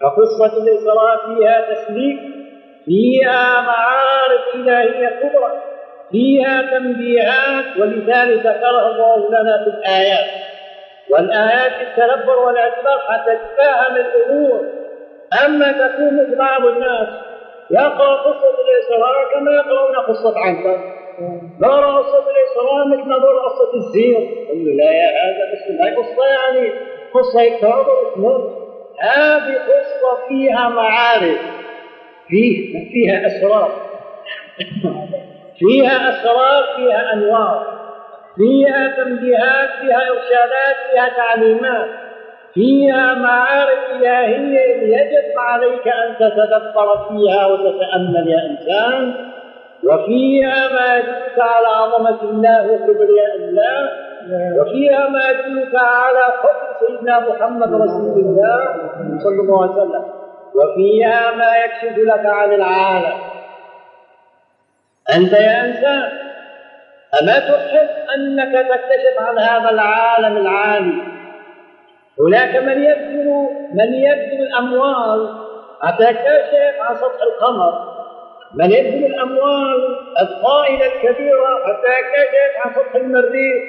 فقصة 0.00 0.62
الإسراء 0.62 1.16
فيها 1.26 1.74
تسليك 1.74 2.18
فيها 2.84 3.60
معارف 3.60 4.54
إلهية 4.54 5.08
كبرى 5.08 5.62
فيها 6.10 6.78
تنبيهات. 6.78 7.64
ولذلك 7.78 8.46
ذكرها 8.46 8.90
الله 8.90 9.28
لنا 9.28 9.64
في 9.64 9.70
الآيات. 9.70 10.30
والآيات 11.10 11.72
التدبر 11.82 12.38
والاعتبار 12.38 12.98
حتى 13.08 13.36
تفهم 13.36 13.96
الأمور. 13.96 14.83
أما 15.44 15.72
تكون 15.72 16.34
بعض 16.38 16.64
الناس 16.66 17.08
يقرأ 17.70 18.14
قصة 18.14 18.54
الإسراء 18.64 19.34
كما 19.34 19.52
يقرؤون 19.52 19.96
قصة 20.08 20.34
عنتر 20.38 20.78
نرى 21.60 21.98
قصة 21.98 22.24
الإسراء 22.30 22.86
مثل 22.86 23.08
نظر 23.08 23.38
قصة 23.38 23.74
الزير. 23.74 24.18
لا 24.76 24.92
يا 24.92 25.08
هذا 25.08 25.44
قصة 25.52 25.84
هاي 25.84 25.94
قصة 25.94 26.24
يعني. 26.26 26.72
قصة 27.14 27.40
يكتبر 27.40 27.86
هذه 29.00 29.54
قصة 29.54 30.28
فيها 30.28 30.68
معارف. 30.68 31.38
فيه 32.28 32.72
فيها 32.92 33.26
أسرار. 33.26 33.70
فيها 35.58 36.08
أسرار 36.08 36.62
فيها 36.76 37.12
أنوار. 37.12 37.74
فيها 38.36 38.88
تنبيهات 38.96 39.68
فيها 39.80 40.00
إرشادات 40.10 40.76
فيها 40.90 41.08
تعليمات. 41.16 42.03
فيها 42.54 43.14
معارف 43.14 43.90
إلهية 43.90 44.96
يجب 44.96 45.38
عليك 45.38 45.88
أن 45.88 46.14
تتدبر 46.20 47.08
فيها 47.08 47.46
وتتأمل 47.46 48.28
يا 48.28 48.46
إنسان 48.50 49.14
وفيها 49.84 50.68
ما 50.68 50.96
يدلك 50.98 51.38
على 51.38 51.66
عظمة 51.66 52.22
الله 52.22 52.72
وكبرياء 52.72 53.36
الله 53.36 53.90
وفيها 54.60 55.08
ما 55.08 55.20
يدلك 55.30 55.74
على 55.74 56.24
حب 56.42 56.86
سيدنا 56.86 57.20
محمد 57.20 57.74
رسول 57.74 58.18
الله 58.18 58.58
صلى 59.24 59.40
الله 59.40 59.62
عليه 59.62 59.72
وسلم 59.72 60.04
وفيها 60.54 61.30
ما 61.36 61.50
يكشف 61.64 61.98
لك 61.98 62.26
عن 62.26 62.52
العالم. 62.52 63.18
أنت 65.16 65.32
يا 65.32 65.64
إنسان 65.64 66.08
أما 67.22 67.38
تحب 67.38 67.88
أنك 68.16 68.52
تكتشف 68.52 69.16
عن 69.18 69.38
هذا 69.38 69.70
العالم 69.70 70.36
العالي؟ 70.36 71.13
هناك 72.20 72.56
من 72.56 72.84
يبذل 72.84 73.28
من 73.74 73.94
يبذل 73.94 74.42
الأموال. 74.42 75.28
حتى 75.82 76.04
يكتشف 76.04 76.80
عن 76.80 76.94
سطح 76.94 77.22
القمر. 77.22 77.72
من 78.54 78.70
يبذل 78.70 79.04
الأموال 79.04 79.98
الطائلة 80.20 80.86
الكبيرة 80.86 81.58
حتى 81.66 81.90
يكتشف 81.98 82.66
عن 82.66 82.70
سطح 82.74 82.94
المريخ. 82.94 83.62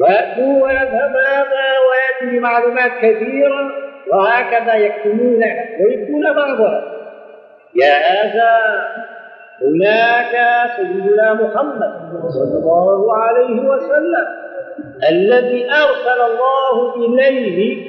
ويأتوا 0.00 0.64
ويذهب 0.64 1.16
هذا 1.16 1.66
ويأتي 1.88 2.38
بمعلومات 2.38 2.92
كثيرة 2.98 3.70
وهكذا 4.12 4.74
يكتمون 4.74 5.42
ويكتمون 5.80 6.34
بعضها. 6.36 6.84
يا 7.74 7.94
هذا 7.94 8.52
هناك 9.62 10.34
سيدنا 10.76 11.34
محمد 11.34 11.92
صلى 12.28 12.58
الله 12.58 13.16
عليه 13.16 13.68
وسلم. 13.68 14.41
الذي 15.10 15.64
أرسل 15.70 16.20
الله 16.30 16.94
إليه 16.96 17.86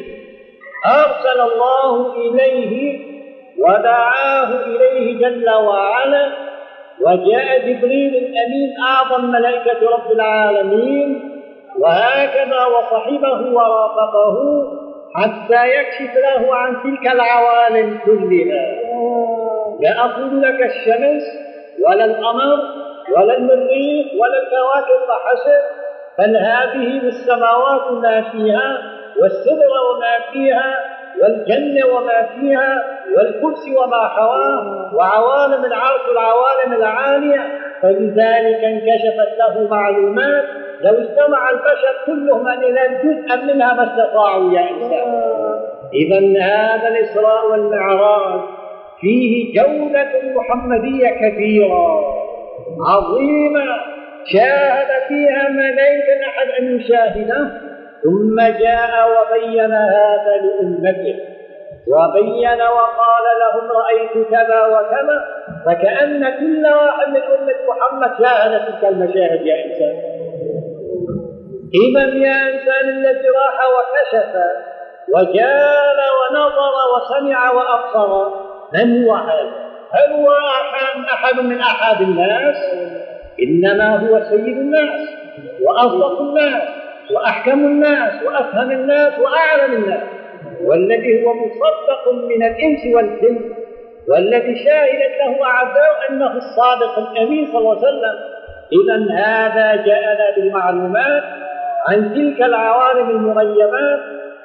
أرسل 0.86 1.42
الله 1.42 2.16
إليه 2.16 3.00
ودعاه 3.60 4.50
إليه 4.66 5.18
جل 5.20 5.50
وعلا 5.50 6.32
وجاء 7.02 7.60
جبريل 7.60 8.16
الأمين 8.16 8.74
أعظم 8.88 9.26
ملائكة 9.32 9.90
رب 9.90 10.12
العالمين 10.12 11.30
وهكذا 11.80 12.66
وصحبه 12.66 13.54
ورافقه 13.56 14.38
حتى 15.16 15.68
يكشف 15.80 16.16
له 16.18 16.56
عن 16.56 16.76
تلك 16.84 17.12
العوالم 17.14 18.00
كلها. 18.06 18.76
لا 19.82 20.06
أقول 20.06 20.42
لك 20.42 20.62
الشمس 20.62 21.24
ولا 21.88 22.06
القمر 22.06 22.60
ولا 23.18 23.38
المريخ 23.38 24.06
ولا 24.22 24.38
الكواكب 24.44 25.00
فحسب 25.08 25.64
بل 26.20 26.38
هذه 26.38 27.00
بالسماوات 27.00 27.92
ما 27.92 28.22
فيها 28.32 28.78
والسدر 29.22 29.74
وما 29.90 30.32
فيها 30.34 30.76
والجنة 31.22 31.86
وما 31.96 32.28
فيها 32.36 32.84
والكرسي 33.18 33.76
وما 33.78 34.08
حواه 34.08 34.96
وعوالم 34.96 35.66
العرش 35.66 36.02
والعوالم 36.10 36.74
العالية. 36.74 37.42
فلذلك 37.82 38.64
انكشفت 38.64 39.38
له 39.40 39.68
معلومات 39.70 40.44
لو 40.82 40.94
اجتمع 40.94 41.50
البشر 41.50 41.96
كلهم 42.06 42.48
ينال 42.64 42.98
جزءا 43.04 43.36
منها 43.36 43.74
ما 43.74 43.84
استطاعوا 43.84 44.52
يا 44.52 44.70
إنسان 44.70 45.34
إذا 45.94 46.44
هذا 46.44 46.88
الإسراء 46.88 47.52
والمعراج 47.52 48.42
فيه 49.02 49.54
جودة 49.62 50.12
محمدية 50.36 51.08
كثيرة 51.08 52.04
عظيمة. 52.90 54.03
شاهد 54.26 55.08
فيها 55.08 55.50
ما 55.50 55.72
لا 55.72 55.88
يمكن 55.88 56.24
أحد 56.28 56.48
أن 56.60 56.76
يشاهده 56.76 57.52
ثم 58.04 58.42
جاء 58.60 58.92
وبين 59.14 59.72
هذا 59.72 60.34
لأمته 60.44 61.20
وبين 61.88 62.62
وقال 62.62 63.26
لهم 63.42 63.72
رأيت 63.72 64.28
كذا 64.30 64.66
وكذا 64.66 65.26
فكأن 65.66 66.30
كل 66.40 66.66
واحد 66.66 67.08
من 67.10 67.22
أمة 67.24 67.56
محمد 67.70 68.24
شاهد 68.24 68.66
تلك 68.66 68.90
المشاهد 68.90 69.42
يا 69.46 69.66
إنسان 69.66 69.96
إذا 71.74 72.02
يا 72.02 72.54
إنسان 72.54 72.90
الذي 72.90 73.28
راح 73.30 73.60
وكشف 73.76 74.36
وجال 75.16 76.00
ونظر 76.20 76.74
وسمع 76.96 77.52
وأبصر 77.52 78.30
من 78.74 79.06
هو 79.06 79.14
هذا؟ 79.14 79.64
هل 79.94 80.14
هو 80.14 80.32
أحد, 81.14 81.40
من 81.40 81.60
أحد 81.60 82.02
الناس؟ 82.02 82.56
إنما 83.42 83.96
هو 83.96 84.20
سيد 84.30 84.58
الناس 84.58 85.10
وأصدق 85.62 86.22
الناس 86.22 86.64
وأحكم 87.12 87.66
الناس 87.66 88.24
وأفهم 88.24 88.72
الناس 88.72 89.14
وأعلم 89.20 89.74
الناس. 89.74 90.04
والذي 90.66 91.26
هو 91.26 91.34
مصدق 91.34 92.14
من 92.14 92.44
الإنس 92.44 92.96
والجن 92.96 93.40
والذي 94.10 94.56
شاهدت 94.66 95.14
له 95.20 95.46
أعداء 95.46 96.10
أنه 96.10 96.38
الصادق 96.38 97.00
الأمين 97.00 97.46
صلى 97.48 97.58
الله 97.60 97.78
عليه 97.78 97.88
وسلم. 97.88 98.20
إذا 98.74 99.16
هذا 99.16 99.84
جاءنا 99.86 100.36
بالمعلومات 100.36 101.24
عن 101.88 102.14
تلك 102.14 102.42
العوالم 102.42 103.10
المغيبات 103.10 104.00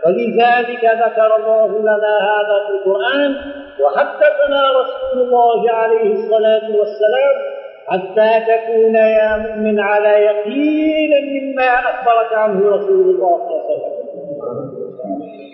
ولذلك 0.07 0.85
ذكر 0.85 1.37
الله 1.37 1.81
لنا 1.81 2.19
هذا 2.31 2.67
في 2.67 2.73
القرآن 2.73 3.35
وحدثنا 3.81 4.63
رسول 4.81 5.23
الله 5.27 5.71
عليه 5.73 6.13
الصلاة 6.13 6.71
والسلام 6.79 7.58
حتى 7.91 8.31
تكون 8.51 8.95
يا 8.95 9.37
مؤمن 9.37 9.81
على 9.81 10.09
يقين 10.09 11.11
مما 11.33 11.69
أخبرك 11.75 12.33
عنه 12.35 12.69
رسول 12.77 13.11
الله 13.11 13.39
صلى 13.39 13.57
الله 13.57 14.49
عليه 14.49 14.69
وسلم. 14.69 15.09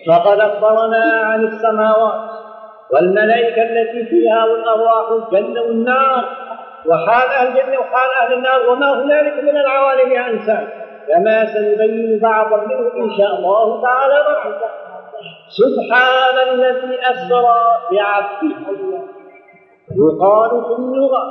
فقد 0.08 0.38
أخبرنا 0.40 1.04
عن 1.24 1.44
السماوات 1.44 2.30
والملائكة 2.92 3.62
التي 3.62 4.04
فيها 4.04 4.44
والأرواح 4.44 5.10
الجنة 5.10 5.60
والنار 5.62 6.24
وحال 6.86 7.28
أهل 7.28 7.48
الجنة 7.48 7.78
وحال 7.78 8.10
أهل 8.22 8.32
النار 8.34 8.70
وما 8.70 9.02
هنالك 9.02 9.44
من 9.44 9.56
العوالم 9.56 10.12
يا 10.12 10.30
إنسان 10.30 10.68
كما 11.08 11.46
سنبين 11.54 12.18
بعضا 12.18 12.56
منه 12.56 13.04
إن 13.04 13.16
شاء 13.18 13.38
الله 13.38 13.82
تعالى 13.82 14.14
معك 14.14 14.60
سبحان 15.48 16.54
الذي 16.54 16.98
أسرى 17.02 17.56
بعبده. 17.92 19.00
يقال 19.96 20.50
في 20.64 20.72
اللغة 20.78 21.22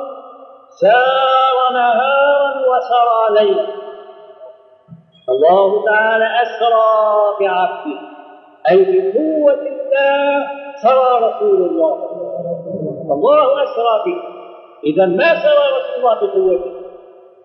سار 0.75 1.73
نهارا 1.73 2.53
وسرى 2.59 3.45
ليلا. 3.45 3.65
الله 5.29 5.85
تعالى 5.85 6.25
أسرى 6.41 6.89
بعبده. 7.39 7.99
أي 8.71 8.77
بقوة 8.77 9.53
الله 9.53 10.47
سرى 10.83 11.27
رسول 11.27 11.69
الله. 11.69 11.93
الله 13.11 13.63
أسرى 13.63 14.03
به. 14.05 14.21
إذا 14.83 15.05
ما 15.05 15.35
سرى 15.35 15.65
رسول 15.77 15.95
الله 15.97 16.15
بقوته؟ 16.15 16.71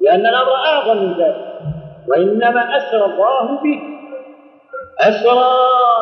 لأن 0.00 0.26
الأمر 0.26 0.54
أعظم 0.54 0.96
من 0.96 1.12
ذلك. 1.12 1.58
وإنما 2.08 2.76
أسرى 2.76 3.04
الله 3.04 3.62
به. 3.62 3.80
أسرى 5.00 5.56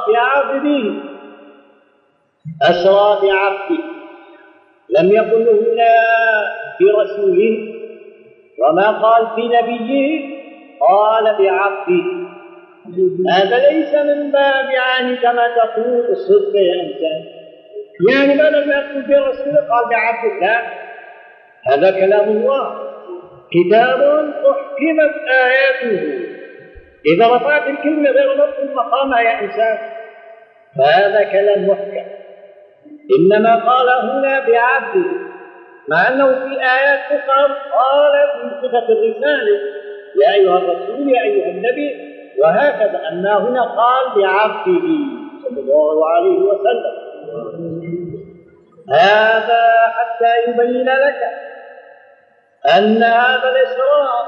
بعبده. 0.09 0.85
أسرى 2.63 3.19
بعبده. 3.23 3.85
لم 4.91 5.11
يقل 5.13 5.49
هنا 5.49 5.97
برسوله 6.81 7.73
وما 8.59 8.91
قال 8.91 9.27
في 9.35 9.43
نبيه؟ 9.49 10.37
قال 10.81 11.25
بعبده. 11.25 12.27
هذا 13.33 13.71
ليس 13.71 13.95
من 13.95 14.31
باب 14.31 14.71
يعني 14.71 15.17
كما 15.17 15.43
تقول. 15.57 16.07
الصدق 16.11 16.57
يا 16.57 16.83
انسان 16.83 17.25
يعني 18.11 18.35
بدل 18.35 18.69
ما 18.69 18.75
يقول 18.75 19.03
برسوله 19.03 19.61
قال 19.71 19.89
بعبده. 19.91 20.41
لا. 20.41 20.63
هذا 21.67 21.91
كلام 22.01 22.29
الله. 22.29 22.87
كتاب 23.53 24.01
أحكمت 24.51 25.15
آياته. 25.29 26.27
إذا 27.07 27.37
رفعت 27.37 27.69
الكلمة 27.69 28.11
غير 28.11 28.37
نفس 28.37 28.59
مقامها 28.75 29.21
يا 29.21 29.41
إنسان. 29.41 29.79
فهذا 30.79 31.23
كلام 31.23 31.69
محكم. 31.69 32.07
إنما 33.19 33.57
قال 33.57 33.89
هنا 33.89 34.41
بعبده. 34.41 35.26
مع 35.89 36.09
أنه 36.09 36.27
في 36.27 36.55
آيات 36.61 37.01
أخرى 37.13 37.43
قال 37.73 38.13
في 38.33 38.69
صفة 38.69 38.89
الرسالة 38.89 39.59
يا 40.25 40.33
أيها 40.35 40.59
الرسول 40.59 41.09
يا 41.09 41.23
أيها 41.23 41.51
النبي 41.51 42.17
وهكذا 42.43 43.09
أن 43.13 43.27
هنا 43.27 43.63
قال 43.63 44.05
بعبده 44.17 44.89
صلى 45.45 45.61
الله 45.61 46.09
عليه 46.11 46.39
وسلم 46.39 47.07
هذا 48.91 49.63
حتى 49.97 50.51
يبين 50.51 50.85
لك 50.89 51.21
أن 52.79 53.03
هذا 53.03 53.51
الإسراء 53.51 54.27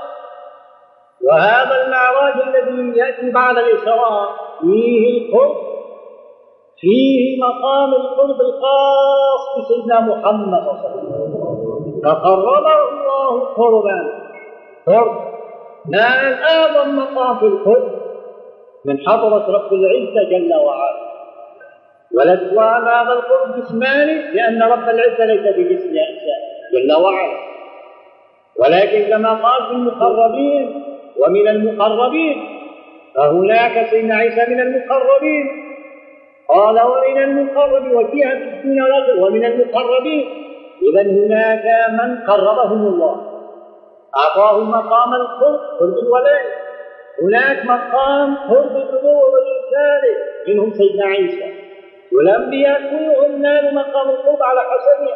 وهذا 1.31 1.85
المعراج 1.87 2.35
الذي 2.49 2.99
يأتي 2.99 3.31
بعد 3.31 3.59
الإسراء 3.59 4.31
فيه 4.61 5.19
القرب 5.19 5.57
فيه 6.81 7.39
مقام 7.43 7.95
القرب 7.95 8.41
الخاص 8.41 9.43
بسيدنا 9.59 10.01
محمد 10.01 10.63
صلى 10.63 10.71
الله 10.71 10.91
عليه 10.91 11.09
وسلم. 11.09 11.18
فقربه 12.05 12.89
الله 12.89 13.45
قربا. 13.45 14.29
قرب. 14.87 15.29
نال 15.93 16.43
أعظم 16.43 16.97
مقام 16.97 17.39
في 17.39 17.47
القرب؟ 17.47 17.93
من 18.85 18.99
حضرة 19.09 19.47
رب 19.51 19.73
العزة 19.73 20.31
جل 20.31 20.55
وعلا. 20.55 21.09
والأسوان 22.17 22.83
هذا 22.83 23.13
القرب 23.13 23.61
جسماني 23.61 24.33
لأن 24.33 24.63
رب 24.63 24.89
العزة 24.89 25.25
ليس 25.25 25.57
بجسم 25.57 25.89
إنسان 25.89 26.41
جل 26.73 27.03
وعلا. 27.03 27.39
ولكن 28.57 29.11
كما 29.11 29.29
قال 29.29 29.67
في 29.67 29.73
المقربين 29.73 30.85
ومن 31.19 31.49
المقربين 31.49 32.45
فهناك 33.15 33.87
سيدنا 33.91 34.15
عيسى 34.15 34.47
من 34.49 34.61
المقربين. 34.61 35.47
قال 36.49 36.81
ومن 36.81 37.23
المقرب 37.23 37.93
وفيها 37.93 38.31
ستون 38.31 38.83
رجل 38.83 39.23
ومن 39.23 39.45
المقربين. 39.45 40.48
إذا 40.83 41.03
هناك 41.03 41.65
من 41.91 42.19
قربهم 42.27 42.87
الله. 42.87 43.17
أعطاه 44.17 44.61
مقام 44.61 45.15
القرب 45.15 45.61
قرب 45.81 45.99
الولاية 45.99 46.55
هناك 47.23 47.65
مقام 47.67 48.37
قرب 48.37 48.77
النبوة 48.77 49.23
والرسالة 49.33 50.15
منهم 50.49 50.73
سيدنا 50.73 51.05
عيسى. 51.05 51.53
والأنبياء 52.17 52.81
كلهم 52.81 53.43
نالوا 53.43 53.71
مقام 53.71 54.09
القرب 54.11 54.43
على 54.43 54.61
حسبه 54.61 55.15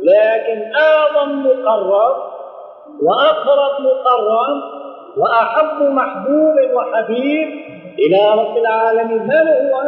لكن 0.00 0.72
أعظم 0.74 1.46
مقرب 1.46 2.16
وأقرب 3.02 3.80
مقرب 3.80 4.62
وأحب 5.16 5.82
محبوب 5.82 6.56
وحبيب 6.74 7.48
إلى 7.98 8.42
رب 8.42 8.56
العالمين. 8.56 9.22
من 9.22 9.30
هو؟ 9.30 9.80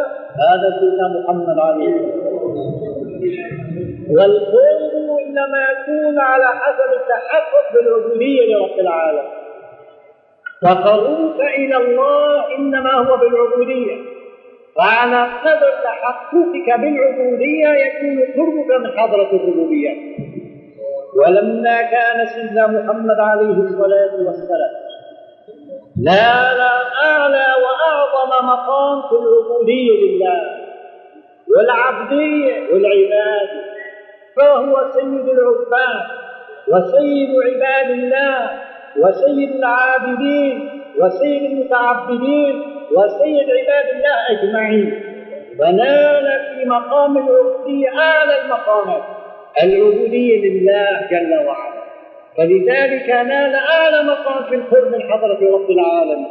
هذا 0.45 0.81
سيدنا 0.81 1.09
محمد 1.09 1.59
عليه 1.59 1.89
الصلاة 1.89 2.43
والسلام. 2.45 3.64
والقرب 4.11 5.19
إنما 5.27 5.59
يكون 5.73 6.19
على 6.19 6.45
حسب 6.45 6.93
التحقق 7.01 7.73
بالعبودية 7.75 8.55
لرب 8.57 8.79
العالمين. 8.79 9.31
تقربك 10.63 11.41
إلى 11.41 11.77
الله 11.77 12.57
إنما 12.59 12.93
هو 12.93 13.17
بالعبودية. 13.17 13.97
وعلى 14.79 15.29
قدر 15.45 15.71
تحققك 15.85 16.81
بالعبودية 16.81 17.69
يكون 17.69 18.21
قربك 18.37 18.81
من 18.81 18.99
حضرة 18.99 19.31
الربوبية. 19.33 19.91
ولما 21.21 21.83
كان 21.83 22.27
سيدنا 22.27 22.67
محمد 22.67 23.21
عليه 23.21 23.55
الصلاة 23.63 24.15
والسلام 24.27 24.75
نال 26.03 26.61
أعلى 27.05 27.47
وأعظم 27.65 28.47
مقام 28.47 29.03
في 29.09 29.15
العبودية 29.15 29.93
لله. 29.93 30.65
والعبدية 31.57 32.73
والعبادة 32.73 33.74
فهو 34.37 34.91
سيد 34.95 35.29
العباد 35.29 36.07
وسيد 36.69 37.31
عباد 37.47 37.91
الله 37.91 38.51
وسيد 38.97 39.51
العابدين 39.51 40.83
وسيد 41.01 41.43
المتعبدين 41.43 42.63
وسيد 42.97 43.49
عباد 43.51 43.87
الله 43.95 44.17
أجمعين. 44.31 45.01
فنال 45.59 46.27
في 46.55 46.65
مقام 46.69 47.19
العبودية 47.19 47.89
اعلى 47.89 48.43
المقامات 48.45 49.03
العبودية 49.63 50.37
لله 50.45 51.09
جل 51.11 51.47
وعلا. 51.47 51.85
فلذلك 52.37 53.11
نال 53.11 53.55
اعلى 53.55 54.03
مقام 54.03 54.45
في 54.45 54.55
القرب 54.55 54.93
من 54.93 55.03
حضره 55.03 55.55
رب 55.55 55.71
العالمين. 55.71 56.27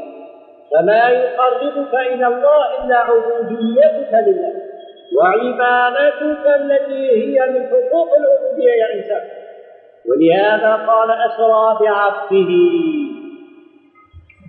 فما 0.71 1.09
يقربك 1.09 1.93
إلى 1.93 2.27
الله 2.27 2.85
إلا 2.85 2.97
عبوديتك 2.97 4.13
لله. 4.27 4.62
وعبادتك 5.17 6.45
التي 6.47 7.11
هي 7.11 7.49
من 7.49 7.67
حقوق 7.67 8.09
العبودية 8.19 8.71
يا 8.71 8.95
إنسان. 8.95 9.29
ولهذا 10.09 10.75
قال 10.75 11.11
أسرى 11.11 11.77
بعبده. 11.79 12.51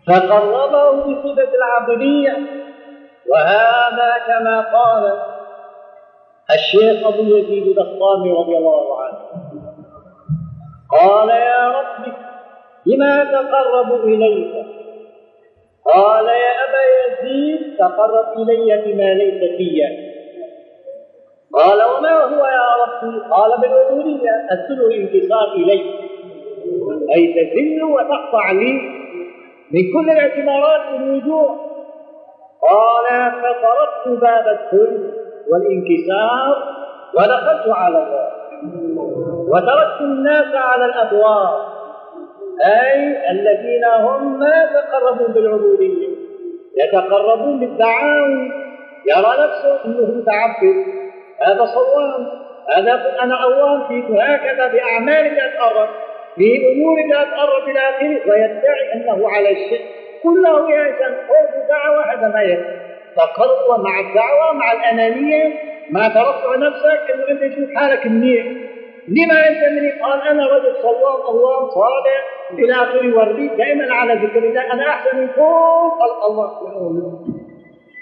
فقربه 0.06 0.90
بصفة 0.90 1.48
العبدية. 1.54 2.36
وهذا 3.32 4.12
كما 4.26 4.60
قال 4.60 5.18
الشيخ 6.54 7.06
أبو 7.06 7.22
يزيد 7.22 7.66
البسطامي 7.66 8.32
رضي 8.32 8.56
الله 8.56 9.00
عنه. 9.02 9.18
قال 10.90 11.28
يا 11.28 11.68
رب 11.68 12.12
بما 12.86 13.24
تقرب 13.24 14.04
إليك؟ 14.04 14.66
قال 15.94 16.26
يا 16.26 16.52
أبا 16.64 16.82
يزيد 16.98 17.76
تقرب 17.78 18.38
إلي 18.38 18.82
بما 18.86 19.14
ليس 19.14 19.56
فيك 19.56 20.13
قال 21.54 21.78
وما 21.78 22.14
هو 22.22 22.46
يا 22.46 22.68
ربي؟ 22.82 23.18
قال 23.30 23.60
بالعبودية 23.60 24.30
أسل 24.50 24.80
الانتصار 24.80 25.52
إليك 25.54 25.86
أي 27.16 27.34
تذل 27.34 27.82
وتخضع 27.82 28.52
لي 28.52 28.72
من 29.70 29.92
كل 29.92 30.10
الاعتبارات 30.10 30.92
والوجوه. 30.92 31.60
قال 32.62 33.32
فتركت 33.32 34.20
باب 34.20 34.58
الذل 34.58 35.12
والانكسار 35.52 36.74
ودخلت 37.14 37.68
على 37.68 37.98
الله 37.98 38.28
وتركت 39.48 40.00
الناس 40.00 40.54
على 40.54 40.84
الأبواب 40.84 41.74
أي 42.64 43.30
الذين 43.30 43.84
هم 44.00 44.38
ما 44.38 44.66
تقربوا 44.74 45.28
بالعبودية 45.28 46.08
يتقربون 46.76 47.58
بالدعاوي. 47.60 48.52
يرى 49.06 49.44
نفسه 49.44 49.84
انه 49.84 50.20
متعبد 50.20 51.03
هذا 51.44 51.64
صواب 51.64 52.26
هذا 52.76 53.16
أنا 53.22 53.42
أوام 53.44 53.88
فيك 53.88 54.04
هكذا 54.20 54.66
بأعمالك 54.66 55.38
أتقرب 55.38 55.88
في 56.36 56.72
أمورك 56.72 57.12
أتقرب 57.12 57.68
إلى 57.68 57.78
آخره 57.80 58.30
ويدعي 58.30 58.92
أنه 58.94 59.28
على 59.30 59.50
الشيء 59.50 59.80
كله 60.22 60.70
يا 60.70 60.82
إنسان 60.88 61.14
قرب 61.28 61.68
دعوة 61.68 62.12
هذا 62.12 62.28
ما 62.34 62.42
يكفي 62.42 62.76
تقرب 63.16 63.80
مع 63.80 64.00
الدعوة 64.00 64.52
مع 64.52 64.72
الأنانية 64.72 65.52
مع 65.90 66.08
ترفع 66.08 66.56
نفسك 66.56 67.00
إنه 67.14 67.28
أنت 67.30 67.52
تشوف 67.54 67.68
حالك 67.76 68.06
منيح. 68.06 68.46
لما 69.08 69.48
أنت 69.48 69.64
مني 69.72 69.90
قال 70.02 70.28
أنا 70.28 70.46
رجل 70.46 70.76
صواب 70.82 71.34
الله 71.34 71.70
صالح 71.70 72.24
إلى 72.58 72.72
آخره 72.74 73.02
يوريك 73.04 73.52
دائما 73.52 73.94
على 73.94 74.14
ذكر 74.14 74.38
الله 74.38 74.72
أنا 74.72 74.88
أحسن 74.88 75.16
من 75.16 75.26
كل 75.26 75.90
خلق 76.00 76.24
الله. 76.30 77.24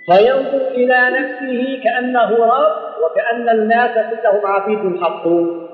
فينظر 0.07 0.69
إلى 0.69 1.11
نفسه 1.19 1.81
كأنه 1.85 2.31
رب 2.31 2.77
وكأن 3.03 3.49
الناس 3.49 3.95
كلهم 3.95 4.47
عبيد 4.47 5.03
حقون 5.03 5.69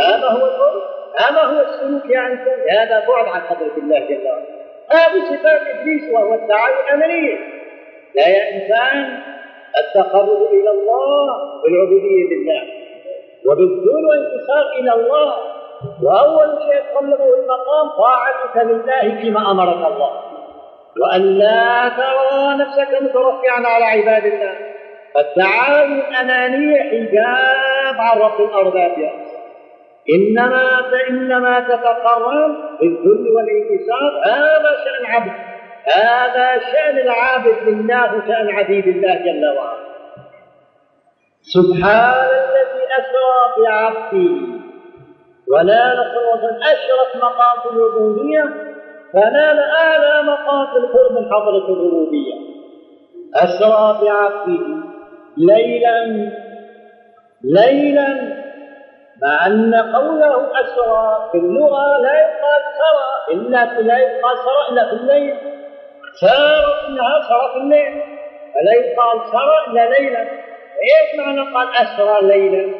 هذا 0.00 0.28
هو 0.28 0.46
القول 0.46 0.82
هذا 1.18 1.42
هو 1.42 1.60
السلوك 1.60 2.10
يا 2.10 2.26
إنسان 2.26 2.78
هذا 2.78 3.06
بعد 3.08 3.26
عن 3.28 3.40
حضرة 3.40 3.76
الله 3.76 3.98
جل 3.98 4.26
وعلا. 4.26 4.58
هذه 4.90 5.24
صفات 5.24 5.60
إبليس 5.74 6.02
وهو 6.12 6.34
الدعاء 6.34 6.70
الأمنية 6.84 7.36
لا 8.14 8.28
يا 8.28 8.54
إنسان 8.54 9.18
التقرب 9.78 10.42
إلى 10.52 10.70
الله 10.70 11.26
بالعبودية 11.62 12.36
لله 12.36 12.62
وبالذل 13.46 14.04
والانتصار 14.08 14.66
إلى 14.80 14.92
الله. 14.92 15.34
وأول 16.02 16.58
شيء 16.62 16.74
يتطلبه 16.76 17.34
المقام 17.34 17.88
طاعتك 17.98 18.56
لله 18.70 19.20
فيما 19.20 19.50
أمرك 19.50 19.92
الله. 19.92 20.37
وأن 20.96 21.38
لا 21.38 21.88
ترى 21.88 22.56
نفسك 22.56 23.02
مترفعا 23.02 23.66
على 23.66 23.84
عباد 23.84 24.26
الله. 24.26 24.54
فالتعالي 25.14 26.08
الأنانية 26.08 26.82
حجاب 26.82 27.96
عن 27.98 28.18
رب 28.20 28.40
الأرباب 28.40 28.98
يا 28.98 29.12
إنما 30.14 30.78
إنما 31.10 31.60
تتقرب 31.60 32.56
بالذل 32.80 33.26
والانكسار. 33.36 34.22
هذا 34.26 34.70
شأن 34.84 35.06
عبد. 35.06 35.32
هذا 35.94 36.58
شأن 36.58 36.98
العابد 36.98 37.68
لله 37.68 38.22
شأن 38.28 38.50
عبيد 38.50 38.86
الله 38.86 39.14
جل 39.14 39.58
وعلا. 39.58 39.88
سبحان 41.42 42.28
الذي 42.28 42.84
أسرى 42.98 43.64
بعبده. 43.64 44.58
عليه 45.56 46.00
وسلم 46.00 46.58
أشرف 46.62 47.16
مقام 47.16 47.60
في 47.62 47.68
العبودية 47.76 48.67
فنال 49.12 49.58
أعلى 49.58 50.20
القرب 50.76 51.12
من 51.12 51.24
حضرة 51.32 51.72
الربوبية. 51.72 52.34
أسرى 53.34 53.98
بعبده 54.02 54.66
ليلا 55.36 56.30
ليلا 57.44 58.38
مع 59.22 59.46
أن 59.46 59.74
قوله 59.74 60.60
أسرى 60.60 61.28
في 61.32 61.38
اللغة 61.38 61.98
لا 61.98 62.12
يقال 62.12 62.62
سرى 62.78 63.36
إلا 63.36 63.80
لا 63.82 63.98
يقال 63.98 64.36
سرى 64.36 64.72
إلا 64.72 64.88
في 64.88 64.92
الليل. 64.92 65.36
سار 66.20 66.64
في 66.80 66.88
النهار 66.88 67.20
سرى 67.20 67.52
في 67.52 67.58
الليل. 67.58 68.02
فلا 68.54 68.72
يقال 68.72 69.20
سرى 69.32 69.72
إلا 69.72 69.98
ليلا. 69.98 70.20
إيش 70.20 71.18
معنى 71.18 71.54
قال 71.54 71.68
أسرى 71.74 72.28
ليلا؟ 72.28 72.74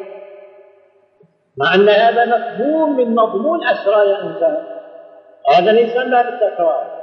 مع 1.57 1.75
أن 1.75 1.89
هذا 1.89 2.25
مفهوم 2.25 2.97
من 2.97 3.15
مضمون 3.15 3.59
أسرى 3.67 4.09
يا 4.09 4.23
إنسان. 4.23 4.78
هذا 5.51 5.71
ليس 5.71 5.97
ما 5.97 6.21
بالتكرار 6.21 6.99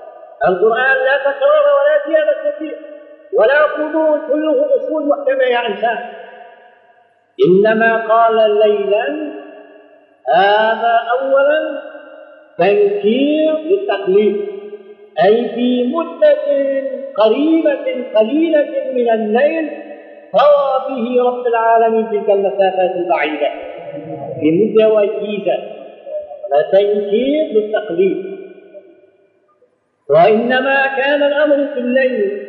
القرآن 0.49 0.97
لا 1.05 1.19
تكرار 1.19 1.65
ولا 1.77 1.95
زيادة 2.07 2.51
كثير. 2.51 2.79
ولا 3.39 3.67
فضول 3.67 4.21
كله 4.33 4.77
أصول 4.77 5.09
محكمة 5.09 5.45
يا 5.45 5.69
إنسان. 5.69 5.99
إنما 7.49 8.07
قال 8.07 8.35
ليلا 8.35 9.07
هذا 10.35 11.01
أولا 11.11 11.83
تنكير 12.59 13.53
للتقليد. 13.59 14.37
أي 15.25 15.49
في 15.49 15.95
مدة 15.95 16.47
قريبة 17.17 18.05
قليلة 18.15 18.93
من 18.93 19.11
الليل 19.11 19.71
طوى 20.33 20.73
به 20.89 21.23
رب 21.23 21.47
العالمين 21.47 22.11
تلك 22.11 22.31
المسافات 22.31 22.91
البعيدة. 22.97 23.51
في 24.41 24.51
مدة 24.51 24.95
وجيزة. 24.95 25.59
فتنكير 26.53 27.45
للتقليد. 27.53 28.36
وإنما 30.11 30.87
كان 30.87 31.23
الأمر 31.23 31.75
في 31.75 31.81
الليل 31.81 32.47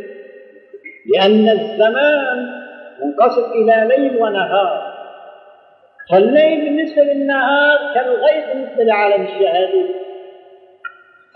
لأن 1.16 1.50
الزمان 1.50 2.58
منقسم 3.02 3.52
إلى 3.52 3.96
ليل 3.96 4.18
ونهار. 4.18 4.98
فالليل 6.12 6.62
بالنسبة 6.62 7.04
للنهار 7.04 7.94
كالغيب 7.96 8.44
بالنسبة 8.54 8.84
لعالم 8.84 9.24
الشهادة. 9.24 9.90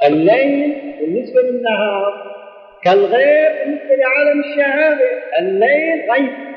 الليل 0.08 0.76
بالنسبة 1.00 1.42
للنهار 1.42 2.36
كالغيب 2.84 3.52
بالنسبة 3.66 3.96
لعالم 3.96 4.40
الشهادة. 4.40 5.10
الليل 5.40 6.12
غيب 6.12 6.52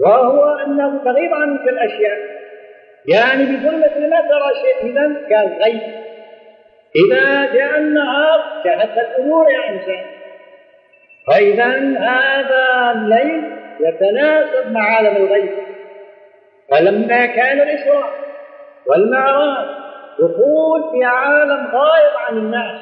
وهو 0.00 0.54
أنه 0.66 1.04
تغيب 1.04 1.34
عنك 1.34 1.68
الأشياء 1.68 2.18
يعني 3.08 3.44
بظلمة 3.44 4.08
ما 4.08 4.20
ترى 4.20 4.50
شيء 4.62 4.90
إذا 4.90 5.28
كالغيب. 5.30 5.80
إذا 6.96 7.54
جاء 7.54 7.78
النهار 7.78 8.39
شاهدت 8.64 8.98
الأمور 8.98 9.50
يا 9.50 9.68
إنسان 9.70 10.04
فإذا 11.26 11.68
هذا 11.98 12.92
الليل 12.92 13.42
يتناسب 13.80 14.72
مع 14.72 14.82
عالم 14.96 15.16
الغيب. 15.16 15.50
فلما 16.70 17.26
كان 17.26 17.60
الإسراء 17.60 18.10
والمعراج 18.86 19.66
دخول 20.18 20.90
في 20.92 21.04
عالم 21.04 21.66
غائب 21.74 22.12
عن 22.28 22.36
الناس 22.36 22.80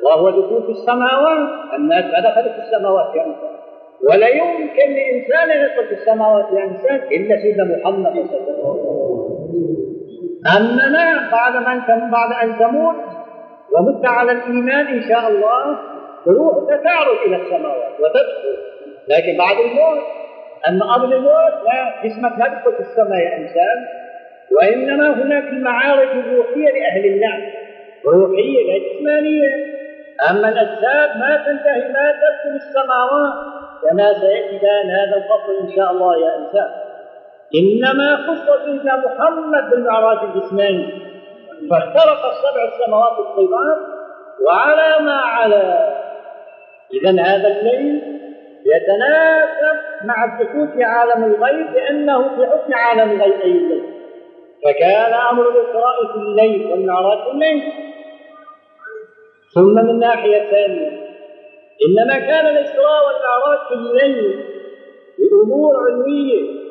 وهو 0.00 0.30
دخول 0.30 0.62
في 0.62 0.70
السماوات 0.70 1.48
الناس 1.74 2.04
دخلت 2.04 2.52
في 2.52 2.58
السماوات 2.58 3.16
يا 3.16 3.24
إنسان 3.24 3.56
ولا 4.10 4.28
يمكن 4.28 4.92
لإنسان 4.94 5.50
أن 5.50 5.64
يدخل 5.64 5.86
في 5.86 5.94
السماوات 5.94 6.46
يا 6.52 6.64
إنسان 6.64 6.96
إلا 6.96 7.36
سيدنا 7.42 7.64
محمد 7.64 8.12
صلى 8.12 8.38
الله 8.38 8.70
عليه 8.70 10.64
وسلم. 10.64 10.92
نعم 10.92 11.30
بعد 11.30 11.56
من 11.56 12.10
بعد 12.10 12.32
أن 12.42 12.58
تموت 12.58 12.96
ومت 13.76 14.06
على 14.06 14.32
الإيمان 14.32 14.86
إن 14.86 15.02
شاء 15.08 15.28
الله 15.28 15.78
روحك 16.26 16.68
تعرج 16.84 17.18
إلى 17.26 17.36
السماوات 17.36 18.00
وتدخل. 18.00 18.56
لكن 19.08 19.38
بعد 19.38 19.56
الموت 19.56 20.02
أما 20.68 20.94
قبل 20.94 21.12
الموت 21.14 21.54
لا 21.64 22.04
جسمك 22.04 22.38
لا 22.38 22.46
يدخل 22.46 22.72
في 22.72 22.80
السماء 22.80 23.18
يا 23.18 23.36
إنسان. 23.36 23.78
وإنما 24.56 25.22
هناك 25.22 25.44
المعارج 25.44 26.08
الروحية 26.08 26.70
لأهل 26.70 27.06
الله 27.06 27.52
روحية 28.06 28.72
لا 28.72 28.78
جسمانية. 28.88 29.76
أما 30.30 30.48
الأجساد 30.48 31.16
ما 31.18 31.44
تنتهي 31.46 31.92
ما 31.92 32.12
تدخل 32.12 32.56
السماوات. 32.56 33.34
كما 33.82 34.12
سيأتي 34.12 34.58
بيان 34.58 34.90
هذا 34.90 35.16
الفصل 35.16 35.66
إن 35.68 35.76
شاء 35.76 35.90
الله 35.90 36.16
يا 36.16 36.36
إنسان. 36.38 36.70
إنما 37.54 38.16
خص 38.16 38.64
سيدنا 38.64 38.96
محمد 38.96 39.70
بالمعراج 39.70 40.18
الجسماني. 40.28 41.15
فاخترق 41.70 42.26
السبع 42.26 42.64
السماوات 42.64 43.18
الطيبات 43.18 43.78
وعلى 44.40 45.04
ما 45.04 45.16
على. 45.16 45.92
إذا 46.94 47.22
هذا 47.22 47.48
الليل 47.48 48.02
يتناسب 48.66 49.76
مع 50.04 50.38
في 50.74 50.84
عالم 50.84 51.24
الغيب 51.24 51.74
لأنه 51.74 52.36
في 52.36 52.46
حكم 52.46 52.74
عالم 52.74 53.10
الغيب 53.10 53.40
أي 53.40 53.50
الليل 53.50 53.82
فكان 54.64 55.12
أمر 55.14 55.48
الإسراء 55.48 56.12
في 56.12 56.18
الليل 56.18 56.66
والمعراج 56.70 57.18
في 57.24 57.30
الليل 57.30 57.62
ثم 59.54 59.74
من 59.74 59.98
ناحية 59.98 60.50
ثانية 60.50 61.06
إنما 61.88 62.18
كان 62.18 62.46
الإسراء 62.46 63.02
والمعراج 63.06 63.68
في 63.68 63.74
الليل 63.74 64.44
بأمور 65.18 65.76
علمية. 65.76 66.66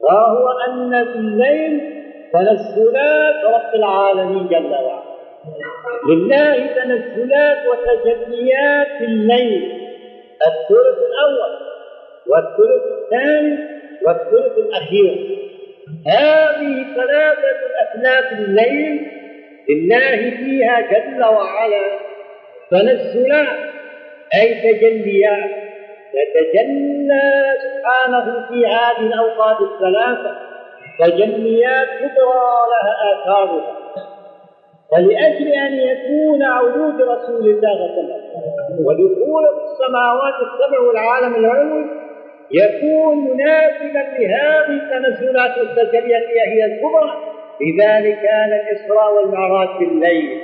وهو 0.00 0.48
أن 0.48 1.04
في 1.04 1.18
الليل 1.18 2.01
تنزلات 2.32 3.44
رب 3.44 3.74
العالمين 3.74 4.48
جل 4.48 4.66
وعلا. 4.66 5.02
لله 6.08 6.66
تنزلات 6.66 7.58
وتجليات 7.66 8.86
في 8.98 9.04
الليل. 9.04 9.62
الثلث 10.46 10.98
الأول 11.08 11.52
والثلث 12.26 12.82
الثاني 12.98 13.58
والثلث 14.06 14.58
الأخير. 14.58 15.38
هذه 16.06 16.86
ثلاثة 16.94 17.60
أثلاث 17.82 18.32
الليل 18.32 19.06
لله 19.68 20.30
فيها 20.30 20.80
جل 20.80 21.24
وعلا. 21.24 21.98
تنزلات 22.70 23.58
أي 24.40 24.54
تجليات 24.54 25.50
يتجلى 26.14 27.44
سبحانه 27.62 28.48
في 28.48 28.66
هذه 28.66 29.06
الأوقات 29.06 29.56
الثلاثة. 29.60 30.51
تجليات 31.02 31.88
تدرى 31.98 32.52
لها 32.72 32.94
آثارها. 33.12 33.76
فلأجل 34.90 35.48
أن 35.48 35.72
يكون 35.90 36.42
عروج 36.42 36.94
رسول 36.94 37.44
الله 37.50 37.76
صلى 37.94 38.00
الله 38.00 38.14
عليه 38.14 38.64
وسلم 38.64 38.86
ودخول 38.86 39.44
السماوات 39.62 40.34
السبع 40.34 40.78
والعالم 40.80 41.34
العلوي 41.34 41.84
يكون 42.50 43.16
مناسبا 43.18 44.02
لهذه 44.18 44.74
التنزلات 44.82 45.58
والتجليات 45.58 46.22
هي 46.46 46.64
الكبرى. 46.64 47.12
لذلك 47.60 48.18
كان 48.22 48.52
الإسراء 48.52 49.14
والمعراج 49.14 49.68
بالليل. 49.78 50.40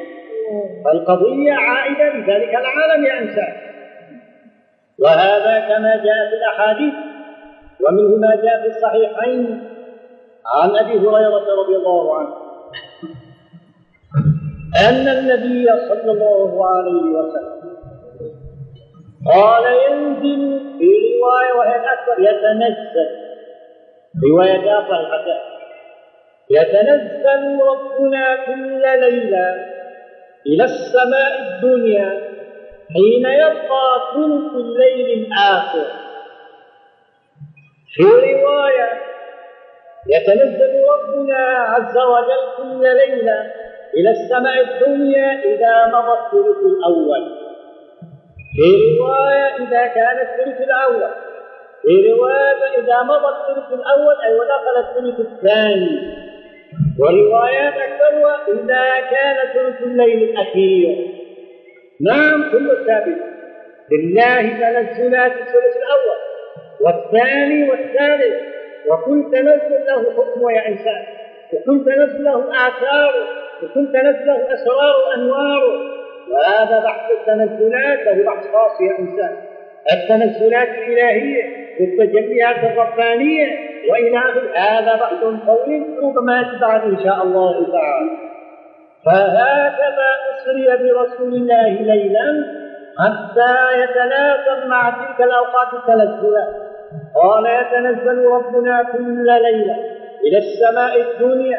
فالقضية 0.84 1.52
عائدة 1.52 2.08
لذلك 2.08 2.50
العالم 2.50 3.04
يا 3.04 3.18
إنسان 3.18 3.52
وهذا 4.98 5.68
كما 5.68 5.96
جاء 6.04 6.28
في 6.30 6.34
الأحاديث 6.34 6.94
ومنه 7.88 8.16
ما 8.16 8.36
جاء 8.44 8.60
في 8.62 8.66
الصحيحين. 8.66 9.68
عن 10.54 10.76
أبي 10.76 10.98
هريرة 10.98 11.46
رضي 11.62 11.76
الله 11.76 12.18
عنه. 12.18 12.34
أن 14.88 15.08
النبي 15.08 15.66
صلى 15.88 16.12
الله 16.12 16.66
عليه 16.66 17.02
وسلم 17.02 17.58
قال 19.34 19.64
ينزل 19.64 20.60
في 20.78 20.90
رواية 21.20 21.52
وهي 21.58 21.76
الأكثر 21.80 22.20
يتنزل. 22.20 23.08
رواية 24.30 24.78
آخر 24.78 25.00
الحسن 25.00 25.38
يتنزل 26.50 27.58
ربنا 27.62 28.46
كل 28.46 28.80
ليلة 29.00 29.54
إلى 30.46 30.64
السماء 30.64 31.40
الدنيا 31.42 32.28
حين 32.92 33.26
يبقى 33.26 34.00
ثلث 34.14 34.54
الليل 34.54 35.18
الآخر. 35.18 35.86
في 37.94 38.02
رواية 38.02 38.92
يتنزل 40.06 40.82
ربنا 40.94 41.36
عز 41.58 41.96
وجل 41.98 42.42
كل 42.56 42.82
ليلة 42.82 43.52
إلى 43.96 44.10
السماء 44.10 44.60
الدنيا 44.60 45.32
إذا 45.44 45.86
مضى 45.86 46.12
الثلث 46.18 46.58
الأول. 46.58 47.22
في 48.56 48.98
رواية 48.98 49.56
إذا 49.56 49.86
كان 49.86 50.18
الثلث 50.18 50.60
الأول. 50.60 51.10
في 51.82 52.10
رواية 52.10 52.78
إذا 52.78 53.02
مضى 53.02 53.28
الثلث 53.28 53.72
الأول 53.72 54.14
أي 54.26 54.34
ودخل 54.34 54.76
الثلث 54.88 55.20
الثاني. 55.20 56.18
وروايات 57.00 57.74
أكثرها 57.74 58.36
إذا 58.48 59.06
كان 59.10 59.36
ثلث 59.54 59.82
الليل 59.82 60.30
الأخير. 60.30 61.06
نعم 62.00 62.50
كل 62.52 62.86
ثابت. 62.86 63.18
لله 63.92 64.40
تنزلات 64.40 65.32
الثلث 65.32 65.76
الأول 65.76 66.18
والثاني 66.80 67.70
والثالث. 67.70 68.57
وكل 68.90 69.30
تنزل 69.32 69.86
له 69.86 70.12
حكم 70.16 70.50
يا 70.50 70.68
إنسان 70.68 71.04
وكل 71.52 71.84
تنزل 71.84 72.24
له 72.24 72.50
آثار 72.50 73.14
وكل 73.62 73.92
تنزل 73.92 74.26
له 74.26 74.54
أسرار 74.54 74.94
وأنوار. 75.06 75.62
وهذا 76.30 76.84
بحث 76.84 77.10
التنزلات 77.10 77.98
له 78.06 78.24
بحث 78.24 78.52
خاص 78.52 78.80
يا 78.80 78.98
إنسان. 78.98 79.36
التنزلات 79.92 80.68
الإلهية 80.68 81.44
والتجليات 81.80 82.56
الربانية 82.56 83.46
وإلى 83.90 84.18
هذا 84.54 84.94
بحث 84.96 85.20
طويل 85.46 85.82
ربما 86.02 86.40
يتبعد 86.40 86.82
إن 86.82 86.98
شاء 87.04 87.22
الله 87.22 87.72
تعالى. 87.72 88.10
فهكذا 89.06 90.10
أسري 90.34 90.66
برسول 90.66 91.34
الله 91.34 91.68
ليلا 91.68 92.28
حتى 92.98 93.82
يتناسب 93.82 94.66
مع 94.66 94.90
تلك 94.90 95.26
الأوقات 95.26 95.74
التنزلات. 95.74 96.67
قال 97.22 97.44
يتنزل 97.46 98.24
ربنا 98.24 98.82
كل 98.92 99.26
ليلة 99.26 99.76
إلى 100.24 100.38
السماء 100.38 101.00
الدنيا 101.00 101.58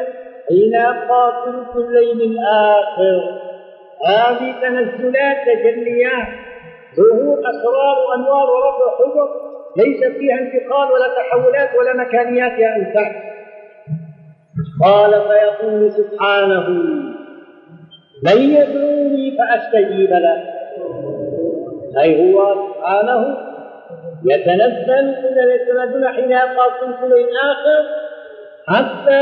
حين 0.50 0.74
يبقى 0.74 1.32
ثلث 1.45 1.76
الليل 1.76 2.22
الآخر. 2.22 3.39
هذه 4.08 4.56
تنزلات 4.62 5.38
تجليات 5.45 6.28
ظهور 6.98 7.39
أسرار 7.39 7.98
وأنوار 8.08 8.50
ورفع 8.50 8.98
حجر. 8.98 9.30
ليس 9.78 10.04
فيها 10.17 10.36
انتقال 10.39 10.91
ولا 10.91 11.08
تحولات 11.17 11.69
ولا 11.76 11.93
مكانيات 11.93 12.60
يا 12.60 12.76
انسان 12.76 13.12
قال 14.84 15.12
فيقول 15.12 15.91
سبحانه 15.91 16.69
من 18.24 18.41
يدعوني 18.41 19.38
فأستجيب 19.38 20.10
له 20.10 20.43
أي 22.02 22.34
هو 22.34 22.56
سبحانه. 22.56 23.49
يتنزل 24.25 25.15
إلى 25.25 25.55
يتنزل 25.55 26.08
حين 26.08 26.32
يبقى 26.32 26.67
الصنف 26.67 27.03
الآخر 27.03 27.84
حتى 28.67 29.21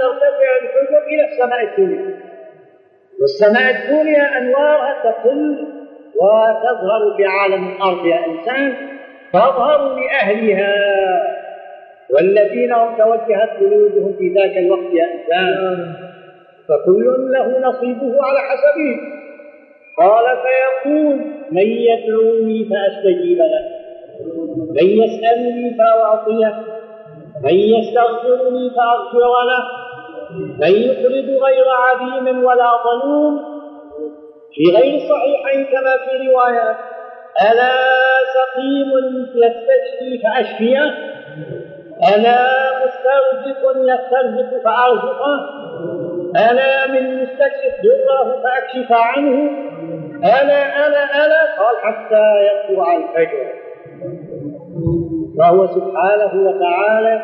ترتفع 0.00 0.48
الحجر 0.62 1.06
إلى 1.06 1.24
السماء 1.24 1.62
الدنيا. 1.62 2.16
والسماء 3.20 3.70
الدنيا 3.70 4.38
أنوارها 4.38 4.96
تقل 5.04 5.66
وتظهر 6.16 7.16
في 7.16 7.24
عالم 7.26 7.68
الأرض 7.76 8.06
يا 8.06 8.26
إنسان 8.26 8.74
تظهر 9.32 9.94
لأهلها 9.94 10.74
والذين 12.10 12.72
هم 12.72 12.96
توجهت 12.98 13.50
قلوبهم 13.60 14.16
في 14.18 14.34
ذاك 14.34 14.56
الوقت 14.56 14.94
يا 14.94 15.04
إنسان. 15.04 15.94
فكل 16.68 17.32
له 17.32 17.58
نصيبه 17.68 18.22
على 18.22 18.38
حسبه. 18.38 19.00
قال 19.98 20.24
فيقول 20.42 21.16
من 21.50 21.66
يدعوني 21.66 22.64
فأستجيب 22.70 23.38
له. 23.38 23.71
من 24.76 24.86
يسألني 24.86 25.76
فأعطيه 25.78 26.54
من 27.44 27.54
يستغفرني 27.54 28.70
فأغفر 28.70 29.18
له 29.48 29.62
من 30.60 30.82
يقرض 30.82 31.42
غير 31.44 31.64
عديم 31.68 32.44
ولا 32.44 32.70
ظلوم. 32.84 33.40
في 34.54 34.76
غير 34.76 34.94
الصحيحين 34.94 35.64
كما 35.64 35.96
في 35.96 36.28
روايات 36.28 36.76
ألا 37.42 37.72
سقيم 38.34 38.90
يستشفي 39.34 40.22
فأشفيه؟ 40.22 40.94
ألا 42.14 42.46
مسترزق 42.84 43.76
يسترزق 43.76 44.62
فأرزقه؟ 44.64 45.34
ألا 46.50 46.86
من 46.86 47.22
مستكشف 47.22 47.74
ضره 47.84 48.42
فأكشف 48.42 48.92
عنه؟ 48.92 49.50
ألا 50.18 50.86
ألا 50.86 51.26
ألا. 51.26 51.42
قال 51.58 51.76
حتى 51.82 52.24
يطلع 52.46 52.96
الفجر. 52.96 53.61
فهو 55.38 55.66
سبحانه 55.66 56.32
وتعالى 56.48 57.22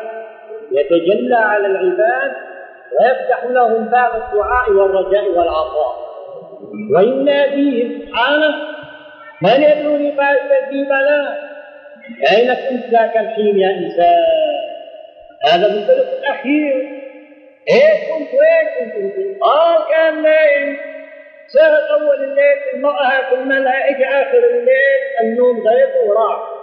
يتجلى 0.71 1.35
على 1.35 1.67
العباد 1.67 2.31
ويفتح 2.99 3.43
لهم 3.43 3.85
باب 3.85 4.11
الدعاء 4.15 4.71
والرجاء 4.71 5.29
والعطاء. 5.29 6.09
ويناديهم 6.95 8.01
سبحانه 8.01 8.55
من 9.41 9.63
يدعوني 9.63 10.11
فاستجيب 10.11 10.89
له 10.89 11.37
أين 12.31 12.53
كنت 12.53 12.93
ذاك 12.93 13.17
الحين 13.17 13.59
يا 13.59 13.69
إنسان؟ 13.69 14.23
هذا 15.45 15.65
الثلث 15.65 16.19
الأخير. 16.19 16.73
إيه 17.69 17.93
كنت؟ 18.09 18.29
وين 18.33 18.89
كنت 18.93 19.41
قال 19.41 19.77
كان 19.91 20.23
نايم. 20.23 20.77
سهل 21.47 22.01
أول 22.01 22.23
الليل 22.23 22.57
المرأة 22.73 23.29
ثم 23.29 23.51
الملائكة 23.51 24.05
آخر 24.05 24.37
الليل 24.37 25.01
النوم 25.23 25.57
غيب 25.67 25.89
وراح. 26.07 26.58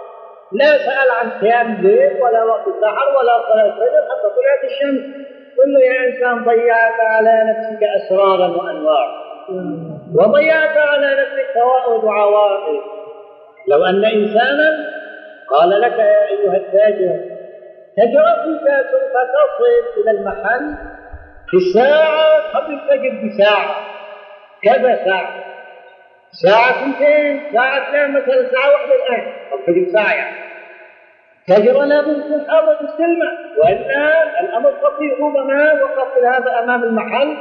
لا 0.51 0.77
سأل 0.77 1.09
عن 1.19 1.29
قيام 1.29 1.75
الليل 1.75 2.21
ولا 2.21 2.43
وقت 2.43 2.67
السحر 2.67 3.07
ولا 3.17 3.41
صلاة 3.41 3.65
الفجر 3.65 4.01
حتى 4.09 4.27
طلعت 4.37 4.63
الشمس. 4.63 5.03
كل 5.57 5.73
يا 5.83 6.07
إنسان 6.07 6.43
ضيعت 6.43 6.99
على 6.99 7.43
نفسك 7.49 7.83
أسرارا 7.83 8.47
وأنوار 8.47 9.27
وضيعت 10.15 10.77
على 10.77 11.07
نفسك 11.21 11.45
فوائد 11.53 12.03
وعواقب 12.03 12.81
لو 13.67 13.85
أن 13.85 14.05
إنسانا 14.05 14.69
قال 15.49 15.81
لك 15.81 15.91
يا 15.99 16.27
أيها 16.27 16.55
التاجر 16.55 17.19
تجربتك 17.97 18.67
سوف 18.91 19.13
تصل 19.35 20.01
إلى 20.01 20.11
المحل 20.11 20.75
في 21.49 21.57
الساعة 21.57 22.51
قبل 22.53 22.73
الفجر 22.73 23.27
بساعة. 23.27 23.75
كذا 24.63 25.05
ساعة. 25.05 25.56
ساعة 26.31 26.85
سنتين 26.85 27.41
ساعة 27.53 27.77
اثنين 27.77 28.11
مثلا 28.11 28.51
ساعة 28.51 28.71
واحدة 28.71 28.93
الآن. 28.95 29.33
الفجر 29.53 29.91
ساعة. 29.93 30.13
يعني 30.13 30.35
تجرى 31.47 31.87
لابد 31.87 32.23
تكون 32.23 32.45
حاضر 32.49 32.77
السلمة 32.81 33.31
وإلا 33.57 34.39
الأمر 34.41 34.71
خطير 34.71 35.19
ربما 35.19 35.73
وقف 35.83 36.23
هذا 36.23 36.63
أمام 36.63 36.83
المحل. 36.83 37.37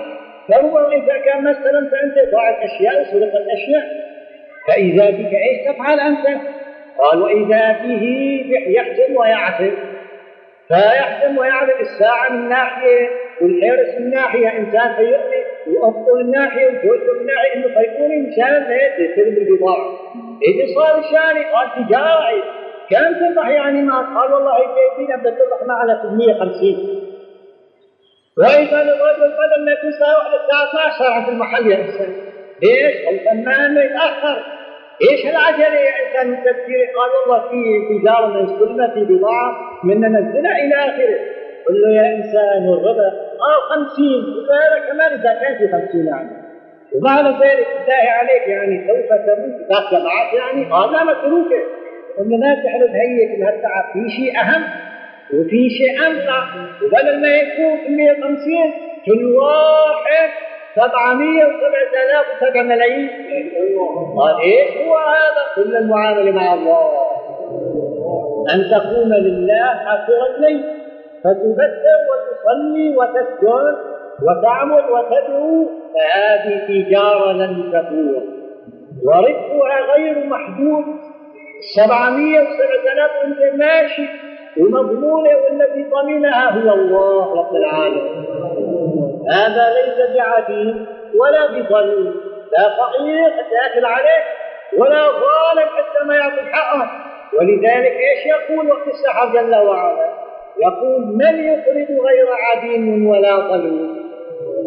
فربما 0.49 0.89
إذا 0.89 1.19
كان 1.19 1.45
مثلا 1.45 1.91
فأنت 1.91 2.33
فعلت 2.33 2.59
أشياء 2.63 3.01
وسرقت 3.01 3.47
أشياء 3.49 4.07
فإذا 4.69 5.11
بك 5.11 5.33
إيش 5.35 5.69
تفعل 5.69 6.01
أنت؟ 6.01 6.27
قال 6.99 7.23
وإذا 7.23 7.73
به 7.73 8.05
يحزم 8.67 9.17
ويعزم 9.17 9.75
فيحزم 10.69 11.39
ويعزم 11.39 11.81
الساعة 11.81 12.29
من 12.29 12.49
ناحية 12.49 13.11
والحرص 13.41 14.01
من 14.01 14.11
ناحية 14.11 14.59
إنسان 14.59 14.95
فيؤتي 14.97 15.36
من 15.67 16.31
ناحية 16.31 16.71
من 17.21 17.27
ناحية 17.27 17.55
إنه 17.55 17.69
فيكون 17.69 18.13
إنسان 18.13 18.63
لا 18.69 18.87
يستلم 18.87 19.37
البضاعة. 19.37 19.91
إذا 20.43 20.75
صار 20.75 20.99
الشاري 20.99 21.45
قال 21.45 21.87
تجارة 21.87 22.43
كم 22.91 23.19
تربح 23.19 23.49
يعني 23.49 23.83
ما 23.83 24.21
قال 24.21 24.33
والله 24.33 24.57
جايبين 24.59 25.17
بدك 25.17 25.39
تربح 25.39 25.67
معنا 25.67 26.03
350 26.03 27.07
وإذا 28.39 28.83
للرجل 28.83 29.33
بدل 29.41 29.65
ما 29.65 29.73
يكون 29.73 29.89
الساعة 29.89 30.19
واحدة 30.19 30.41
الساعة 30.45 30.89
12 30.91 31.25
في 31.25 31.31
المحل 31.31 31.71
يا 31.71 31.77
إنسان. 31.77 32.13
ليش؟ 32.63 33.09
الفنان 33.09 33.75
ما 33.75 33.85
يتأخر. 33.85 34.43
إيش 35.03 35.27
العجله 35.27 35.79
يا 35.81 35.93
إنسان؟ 36.07 36.31
من 36.31 36.37
تفكير 36.37 36.87
قال 36.97 37.11
والله 37.21 37.49
في 37.49 37.99
تجارة 37.99 38.27
من 38.27 38.95
في 38.95 39.15
بضاعة 39.15 39.81
من 39.85 40.01
ننزلها 40.01 40.57
إلى 40.65 40.75
آخره. 40.75 41.19
قل 41.69 41.83
له 41.83 42.03
يا 42.03 42.17
إنسان 42.17 42.69
والربا 42.69 43.26
قال 43.43 43.59
خمسين 43.71 44.23
هذا 44.53 44.79
كمان 44.89 45.13
اذا 45.21 45.33
كان 45.41 45.59
في 45.59 45.73
خمسين 45.73 46.07
يعني. 46.07 46.31
ومعنى 46.95 47.29
ذلك 47.29 47.67
بالله 47.79 48.11
عليك 48.19 48.49
يعني 48.49 48.87
سوف 48.89 49.09
تموت. 49.09 49.71
اذا 49.71 49.99
جمعت 49.99 50.33
يعني. 50.35 50.65
متروكه 51.11 51.63
قلنا 52.19 52.37
ما 52.37 52.55
تحرم 52.55 52.93
هيك 52.95 53.41
بهالتعب 53.41 53.85
في 53.93 54.11
شيء 54.17 54.41
أهم. 54.41 54.63
وفي 55.35 55.71
شيء 55.71 56.07
انفع 56.07 56.43
وبدل 56.83 57.21
ما 57.21 57.37
يكون 57.37 57.87
في 57.87 57.97
150 57.97 58.73
كل 59.07 59.25
واحد 59.25 60.31
707 60.75 62.63
ملايين. 62.63 63.09
قال 64.17 64.41
إيش 64.41 64.87
هو 64.87 64.97
هذا؟ 64.97 65.43
كل 65.57 65.77
المعاملة 65.77 66.31
مع 66.33 66.55
الله. 66.55 67.07
أن 68.55 68.71
تقوم 68.71 69.13
لله 69.13 69.71
اخر 69.95 70.37
الليل 70.37 70.76
فتذكر 71.25 71.99
وتصلي 72.09 72.97
وتسجد 72.97 73.77
وتعمل 74.23 74.85
وتدعو 74.91 75.69
فهذه 75.95 76.67
تجاره 76.69 77.33
لن 77.33 77.73
تبور 77.73 78.23
وربحها 79.05 79.95
غير 79.95 80.27
محدود. 80.27 80.85
700 81.75 82.41
و7000 82.41 83.25
وانت 83.25 83.55
ماشي 83.55 84.09
ومضمونه 84.61 85.31
والذي 85.37 85.85
ضمنها 85.91 86.51
هو 86.51 86.75
الله 86.75 87.35
رب 87.41 87.55
العالمين. 87.57 88.27
هذا 89.31 89.65
ليس 89.75 90.17
بعديم 90.17 90.87
ولا 91.21 91.47
بظلم 91.47 92.15
لا 92.53 92.69
فقير 92.79 93.31
حتى 93.31 93.55
ياكل 93.65 93.85
عليه 93.87 94.23
ولا 94.79 95.03
ظالم 95.03 95.69
حتى 95.77 96.05
ما 96.07 96.15
يعطي 96.15 96.53
حقه. 96.53 96.91
ولذلك 97.39 97.93
إيش 97.93 98.27
يقول 98.27 98.71
وقت 98.71 98.89
السحر 98.89 99.33
جل 99.33 99.55
وعلا؟ 99.55 100.26
يقول 100.63 101.01
من 101.07 101.45
يقرض 101.45 101.91
غير 102.07 102.27
عديم 102.33 103.07
ولا 103.07 103.37
ظلوم 103.37 103.97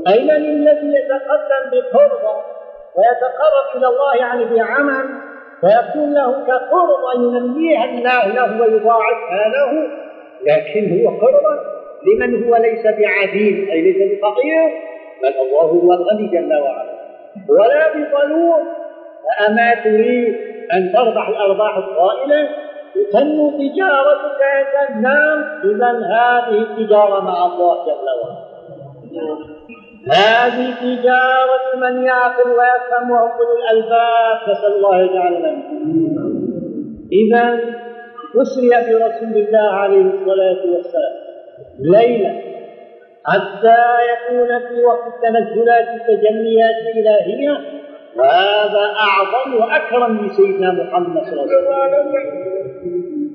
اي 0.07 0.23
من 0.23 0.29
الذي 0.31 0.93
يتقدم 0.97 1.63
بقربه 1.71 2.35
ويتقرب 2.95 3.67
إلى 3.75 3.87
الله 3.87 4.15
يعني 4.15 4.45
بعمل 4.45 5.05
فيكون 5.61 6.13
له 6.13 6.45
كقربة 6.47 7.13
ينميها 7.15 7.85
الله 7.85 8.27
له 8.27 8.61
ويضاعفها 8.61 9.47
له 9.49 9.87
لكن 10.47 11.01
هو 11.01 11.09
قربة 11.09 11.59
لمن 12.07 12.43
هو 12.43 12.55
ليس 12.55 12.83
بعديم 12.83 13.69
أي 13.71 13.81
ليس 13.81 13.97
بفقير 13.97 14.69
بل 15.21 15.27
الله 15.41 15.61
هو 15.61 15.93
الغني 15.93 16.27
جل 16.27 16.53
وعلا. 16.53 16.99
ولا 17.49 17.87
بظلوم 17.93 18.67
فأما 19.25 19.75
تريد 19.83 20.35
أن 20.73 20.93
تربح 20.93 21.29
الأرباح 21.29 21.77
الطائلة 21.77 22.49
تنمو 23.13 23.49
تجارتك 23.51 24.39
يا 24.41 24.87
سلام 24.87 25.39
إذا 25.63 25.91
هذه 26.15 26.61
التجارة 26.61 27.19
مع 27.19 27.45
الله 27.45 27.85
جل 27.85 28.07
وعلا. 28.19 28.49
هذه 30.11 30.73
تجارة 30.81 31.65
من 31.75 32.03
يعقل 32.03 32.49
ويفهم 32.49 33.11
ويأخذ 33.11 33.49
الألباب 33.59 34.49
نسأل 34.49 34.73
الله 34.75 35.01
يجعلنا 35.01 35.51
إذا 37.11 37.59
أسري 38.41 38.69
برسول 38.69 39.37
الله 39.37 39.69
عليه 39.73 40.01
الصلاة 40.01 40.61
والسلام. 40.75 41.15
ليلا 41.79 42.33
حتى 43.25 43.81
يكون 44.11 44.59
في 44.59 44.83
وقت 44.83 45.03
التنزلات 45.07 45.87
التجليات 45.87 46.75
الإلهية 46.95 47.78
وهذا 48.17 48.83
أعظم 49.07 49.55
وأكرم 49.55 50.25
لسيدنا 50.25 50.71
محمد 50.71 51.23
صلى 51.23 51.41
الله 51.43 51.75
عليه 51.75 51.97
وسلم. 51.99 53.29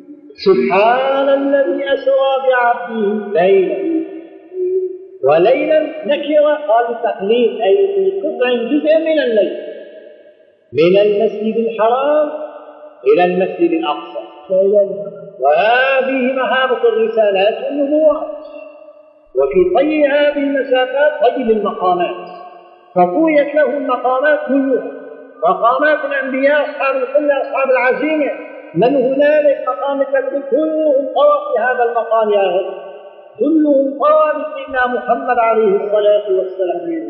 سبحان 0.46 1.28
الذي 1.28 1.84
أسرى 1.94 2.30
بعبده 2.48 3.40
ليلا 3.40 4.04
وليلا 5.24 5.80
نكرة 6.06 6.54
قالوا 6.68 6.96
تقليل 7.02 7.62
أي 7.62 7.76
في 7.94 8.20
قطع 8.20 8.48
جزء 8.50 8.98
من 8.98 9.18
الليل 9.26 9.56
من 10.72 10.98
المسجد 11.02 11.56
الحرام 11.56 12.28
إلى 13.06 13.24
المسجد 13.24 13.70
الأقصى. 13.70 14.24
وهذه 15.40 16.32
مهابة 16.32 16.88
الرسالات 16.88 17.64
والنبوات. 17.64 18.26
وفي 19.38 19.74
طي 19.76 20.06
هذه 20.06 20.38
المسافات 20.38 21.12
طي 21.34 21.42
للمقامات 21.42 22.43
فطويت 22.94 23.54
له 23.54 23.76
المقامات 23.76 24.38
كلها. 24.48 24.84
مقامات 25.48 25.98
الأنبياء 26.04 26.62
أصحاب 26.62 26.96
القلة 26.96 27.40
أصحاب 27.42 27.70
العزيمة. 27.70 28.30
من 28.74 28.96
هنالك 28.96 29.64
مقام 29.68 30.00
التكبير 30.00 30.42
كلهم 30.50 30.92
طوى 30.92 31.36
في 31.46 31.60
هذا 31.62 31.84
المقام 31.84 32.30
يا 32.30 32.42
رب. 32.42 32.74
كلهم 33.38 33.98
قال 34.00 34.46
سيدنا 34.54 34.86
محمد 34.86 35.38
عليه 35.38 35.76
الصلاة 35.76 36.38
والسلام. 36.38 37.04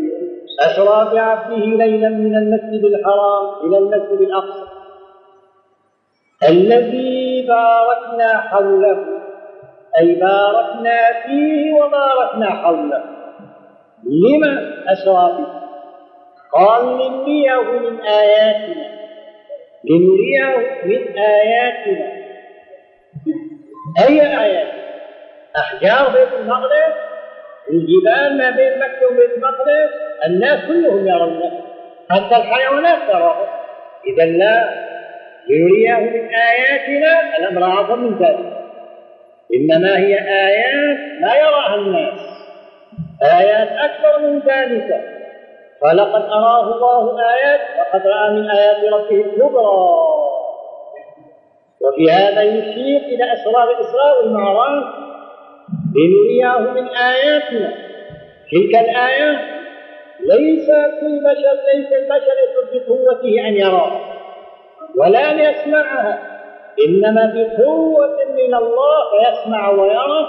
أسرى 0.61 1.15
بعبده 1.15 1.57
ليلا 1.57 2.09
من 2.09 2.37
المسجد 2.37 2.85
الحرام 2.85 3.67
إلى 3.67 3.79
المسجد 3.79 4.21
الأقصى. 4.21 4.67
الذي 6.49 7.47
باركنا 7.49 8.39
حوله. 8.39 8.99
أي 10.01 10.15
باركنا 10.15 10.99
فيه 11.27 11.73
وباركنا 11.75 12.51
حوله. 12.51 13.03
لما؟ 14.05 14.75
أسرى 14.93 15.33
به 15.39 15.64
قال 16.55 16.85
لنريه 16.85 17.61
من 17.61 18.01
آياتنا. 18.01 18.87
لنريه 19.85 20.57
من 20.85 21.19
آياتنا. 21.19 22.25
أي 24.09 24.21
آيات؟ 24.41 24.75
أحجار 25.57 26.09
بيت 26.09 26.29
المقدس 26.41 26.95
الجبال 27.71 28.39
ما 28.39 28.51
بين 28.51 28.79
مكة 28.79 29.07
وبيت 29.11 29.31
المقدس 29.37 29.91
الناس 30.27 30.65
كلهم 30.67 31.09
يرونه 31.09 31.61
حتى 32.11 32.37
الحيوانات 32.37 32.99
تراه 33.13 33.49
إذا 34.07 34.25
لا 34.25 34.85
لنريه 35.49 35.95
من 35.97 36.35
آياتنا 36.35 37.37
الأمر 37.39 37.65
أعظم 37.65 37.99
من 37.99 38.19
ذلك؟ 38.19 38.55
إنما 39.55 39.99
هي 39.99 40.15
آيات 40.19 40.99
لا 41.21 41.35
يراها 41.37 41.75
الناس. 41.75 42.21
آيات 43.23 43.69
أكبر 43.69 44.19
من 44.19 44.39
ذلك. 44.39 45.14
فلقد 45.83 46.23
أراه 46.23 46.75
الله 46.75 47.19
آيات 47.35 47.61
وقد 47.79 48.07
رأى 48.07 48.31
من 48.31 48.51
آيات 48.51 48.93
ربه 48.93 49.21
الكبرى 49.21 49.75
وفي 51.81 52.11
هذا 52.11 52.43
يشير 52.43 53.01
إلى 53.01 53.33
أسرار 53.33 53.71
الإسراء 53.71 54.23
والمعراج 54.23 54.83
لنريه 55.97 56.71
من 56.73 56.89
آياتنا. 56.89 57.75
تلك 58.53 58.75
الآيات 58.75 59.39
ليس 60.21 60.67
كل 61.01 61.21
بشر 61.21 61.57
ليس 61.75 61.93
البشر 61.93 62.37
بقوته 62.73 63.49
أن 63.49 63.55
يراها 63.55 64.01
ولا 64.99 65.31
أن 65.31 65.39
يسمعها. 65.39 66.35
إنما 66.87 67.33
بقوة 67.35 68.17
من 68.35 68.55
الله 68.55 68.99
فيسمع 69.11 69.71
ويرى 69.71 70.29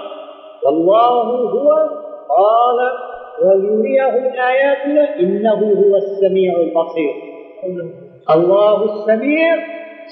والله 0.66 1.22
هو 1.24 1.72
قال 2.30 2.92
وليريه 3.44 4.34
آياتنا 4.48 5.20
إنه 5.20 5.60
هو 5.82 5.96
السميع 5.96 6.54
البصير. 6.54 7.14
الله 8.36 8.84
السميع 8.84 9.56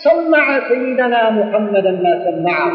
سمع 0.03 0.69
سيدنا 0.69 1.29
محمدا 1.29 1.91
ما 1.91 2.25
سمعه 2.25 2.71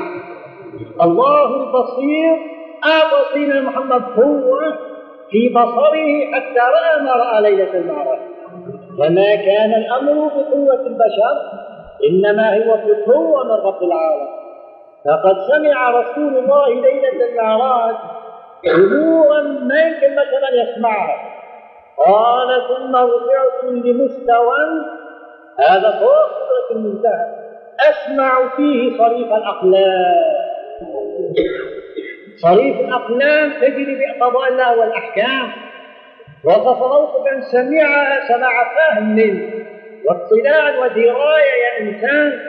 الله 1.03 1.45
البصير 1.63 2.37
أعطى 2.85 3.21
سيدنا 3.35 3.61
محمد 3.61 4.03
قوة 4.03 4.79
في 5.31 5.49
بصره 5.49 6.09
حتى 6.35 6.61
رأى 6.77 7.03
ما 7.05 7.13
رأى 7.13 7.43
ليلة 7.43 7.75
المعراج 7.75 8.19
وما 8.99 9.35
كان 9.37 9.71
الأمر 9.75 10.13
بقوة 10.29 10.87
البشر 10.87 11.35
إنما 12.11 12.57
هو 12.57 12.77
بقوة 12.87 13.45
من 13.45 13.51
رب 13.67 13.83
العالم 13.83 14.29
فقد 15.05 15.37
سمع 15.53 15.91
رسول 15.91 16.37
الله 16.39 16.69
ليلة 16.69 17.29
المعراج 17.31 17.95
أمورا 18.67 19.43
ما 19.43 19.81
يمكن 19.81 20.13
مثلا 20.13 20.63
يسمعها 20.63 21.35
قال 22.07 22.49
ثم 22.69 22.97
رفعت 22.97 23.65
لمستوى 23.65 24.59
هذا 25.69 25.91
فوق 25.91 26.27
قدرة 26.27 26.77
المنتهى. 26.77 27.27
أسمع 27.91 28.57
فيه 28.57 28.99
صريف 28.99 29.33
الأقلام. 29.33 30.25
صريف 32.37 32.81
الأقلام 32.81 33.53
تجري 33.61 33.99
بقضاء 34.01 34.49
الله 34.49 34.79
والأحكام. 34.79 35.53
وتصوف 36.45 37.11
من 37.33 37.41
سمعها 37.41 38.29
سمع 38.29 38.51
فهم 38.75 39.19
واطلاع 40.05 40.79
ودراية 40.79 41.55
يا 41.65 41.81
إنسان. 41.81 42.41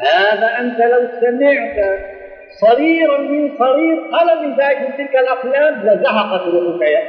هذا 0.00 0.58
أنت 0.58 0.80
لو 0.80 1.08
سمعت 1.20 2.15
صريرا 2.60 3.18
من 3.18 3.58
صرير 3.58 3.96
قلم 4.12 4.42
من 4.42 4.56
ذلك 4.56 4.78
من 4.80 4.96
تلك 4.96 5.16
الأقلام 5.16 5.86
لزهقت 5.86 6.40
روحك 6.40 6.82
يا 6.82 7.02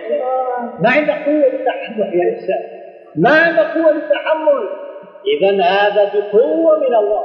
ما 0.79 0.89
عندك 0.89 1.25
قوة 1.25 1.35
للتحمل 1.35 2.19
يا 2.19 2.33
إنسان؟ 2.33 2.63
ما 3.15 3.29
عندك 3.29 3.77
قوة 3.77 3.91
للتحمل؟ 3.91 4.69
إذا 5.25 5.63
هذا 5.63 6.11
بقوة 6.13 6.79
من 6.79 6.95
الله. 6.95 7.23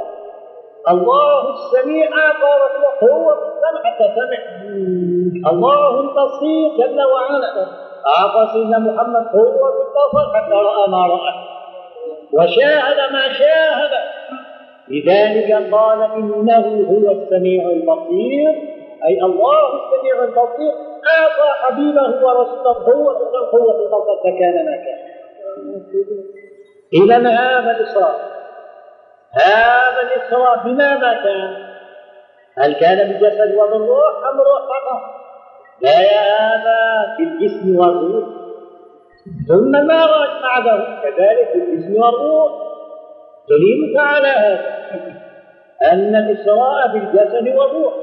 الله 0.89 1.49
السميع 1.49 2.05
أعطى 2.05 2.51
رسوله 2.63 3.13
قوة 3.13 3.35
في 3.35 3.45
السمع 3.47 3.91
حتى 3.91 4.05
سمع. 4.15 4.41
الله 5.51 5.99
البصير 5.99 6.77
جل 6.77 7.01
وعلا. 7.13 7.67
أعطى 8.17 8.53
سيدنا 8.53 8.79
محمد 8.79 9.27
في 9.31 9.37
البصر 9.37 10.33
حتى 10.35 10.53
رأى 10.53 10.89
ما 10.89 11.07
رأى. 11.07 11.33
وشاهد 12.33 13.13
ما 13.13 13.33
شاهد. 13.33 13.91
لذلك 14.89 15.73
قال 15.73 16.01
إنه 16.01 16.85
هو 16.89 17.11
السميع 17.11 17.69
البصير. 17.69 18.49
أي 19.07 19.21
الله 19.23 19.67
السميع 19.75 20.23
البصير. 20.23 20.73
أعطى 21.17 21.49
حبيبه 21.61 22.25
ورسوله 22.25 22.73
قوة 22.73 23.49
قوة 23.51 23.85
البصر 23.85 24.17
فكان 24.23 24.65
ما 24.65 24.75
كان. 24.75 25.13
إذا 26.93 27.17
هذا 27.17 27.71
الإسراء. 27.77 28.33
هذا 29.33 30.01
الإسراء 30.01 30.63
بماذا 30.65 31.13
كان؟ 31.13 31.73
هل 32.57 32.73
كان 32.73 33.07
بالجسد 33.07 33.55
وبالروح 33.55 34.27
أم 34.31 34.37
روح 34.39 34.61
فقط؟ 34.61 35.01
لا 35.81 36.01
يا 36.01 36.21
هذا 36.21 37.15
في 37.17 37.23
الجسم 37.23 37.79
والروح. 37.79 38.29
ثم 39.47 39.71
ما 39.71 40.05
بعده؟ 40.43 41.01
كذلك 41.03 41.49
في 41.51 41.57
الجسم 41.57 42.01
والروح. 42.01 42.62
دليلك 43.49 43.97
على 43.99 44.27
هذا 44.27 44.73
أن 45.91 46.15
الإسراء 46.15 46.87
بالجسد 46.93 47.47
والروح 47.47 47.93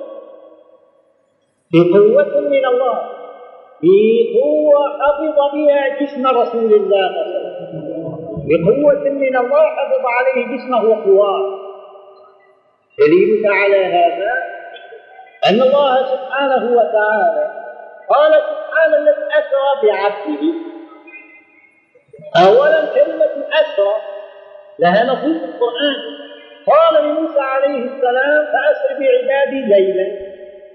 بقوة 1.72 2.40
من 2.40 2.66
الله 2.66 2.98
بقوة 3.82 4.98
حفظ 5.00 5.38
بها 5.54 5.88
جسم 6.00 6.26
رسول 6.26 6.74
الله 6.74 7.10
بقوة 8.50 9.04
من 9.10 9.36
الله 9.36 9.66
حفظ 9.76 10.04
عليه 10.04 10.56
جسمه 10.56 10.84
وقواه. 10.84 11.60
دليلك 12.98 13.46
على 13.46 13.84
هذا 13.84 14.32
أن 15.48 15.62
الله 15.62 16.02
سبحانه 16.02 16.72
وتعالى 16.76 17.50
قال 18.08 18.32
سبحان 18.32 18.94
الذي 18.94 19.26
أسرى 19.40 19.70
بعبده 19.82 20.42
أولا 22.46 22.94
كلمة 22.94 23.46
أسرى 23.52 23.94
لها 24.80 25.14
في 25.14 25.26
القرآن. 25.26 26.00
قال 26.66 27.04
لموسى 27.04 27.40
عليه 27.40 27.84
السلام 27.84 28.46
فأسر 28.52 28.88
بعبادي 29.00 29.60
ليلا. 29.60 30.06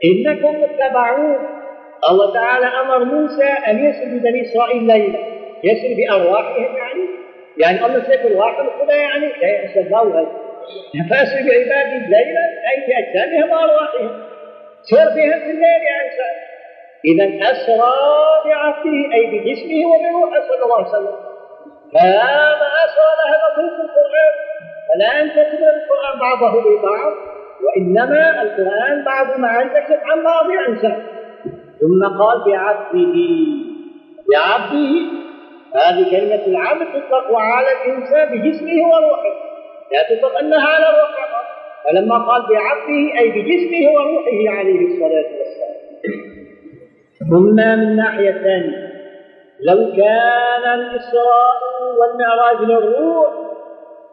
إنكم 0.05 0.63
متبعون 0.63 1.37
الله 2.09 2.33
تعالى 2.33 2.65
أمر 2.65 3.03
موسى 3.03 3.43
أن 3.43 3.85
يسر 3.85 4.05
ببني 4.05 4.41
إسرائيل 4.41 4.83
ليلا. 4.87 5.19
يسر 5.63 5.87
بأرواحهم 5.97 6.77
يعني. 6.77 7.05
يعني 7.57 7.85
الله 7.85 7.99
سيف 7.99 8.25
واحد 8.35 8.65
كذا 8.79 8.95
يعني. 8.95 9.27
لا 9.41 9.47
يحسبوها 9.47 10.25
فأسر 11.09 11.37
بعبادي 11.37 11.97
ليلا 12.07 12.45
أي 12.69 12.77
بأجسامهم 12.87 13.51
وأرواحهم 13.51 14.11
سير 14.81 15.05
بهم 15.15 15.39
في 15.39 15.51
الليل 15.51 15.83
إنسان 16.03 16.35
إذا 17.05 17.51
أسرى 17.51 17.93
بعبده 18.45 19.13
أي 19.13 19.25
بجسمه 19.31 19.85
وبروحه 19.87 20.41
صلى 20.47 20.63
الله 20.63 20.77
عليه 20.77 20.87
وسلم. 20.87 21.24
فهذا 21.93 22.67
أسرى 22.85 23.11
لها 23.19 23.55
في 23.55 23.61
القرآن. 23.61 24.33
فلا 24.87 25.21
أن 25.21 25.29
تكتب 25.29 25.63
القرآن 25.63 26.19
بعضه 26.19 26.61
ببعض 26.61 27.13
وإنما 27.65 28.41
القرآن 28.41 29.03
بعض 29.03 29.39
ما 29.39 29.61
يكشف 29.61 29.99
عن 30.03 30.23
بعض 30.23 30.45
إنسان 30.69 31.03
ثم 31.79 32.17
قال 32.19 32.43
بعبده 32.45 33.15
بعبده 34.31 34.93
هذه 35.75 36.11
كلمة 36.11 36.45
العبد 36.47 36.85
تطلق 36.85 37.37
على 37.37 37.67
الإنسان 37.71 38.25
بجسمه 38.31 38.87
وروحه. 38.87 39.35
لا 39.91 40.15
تطلق 40.15 40.39
أنها 40.39 40.67
على 40.67 40.85
الروح 40.89 41.11
فقط. 41.11 41.45
فلما 41.85 42.17
قال 42.17 42.41
بعبده 42.41 43.19
أي 43.19 43.29
بجسمه 43.29 43.91
وروحه 43.93 44.59
عليه 44.59 44.87
الصلاة 44.87 45.25
والسلام. 45.37 45.75
ثم 47.29 47.55
من 47.55 47.95
ناحية 47.95 48.31
ثانية. 48.31 48.94
لو 49.59 49.93
كان 49.97 50.79
الإسراء 50.79 51.59
والمعراج 51.99 52.61
للروح 52.61 53.33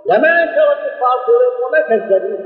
لما 0.07 0.43
أنكر 0.43 0.73
الكفار 0.73 1.19
وما 1.67 1.81
كذبوا 1.89 2.39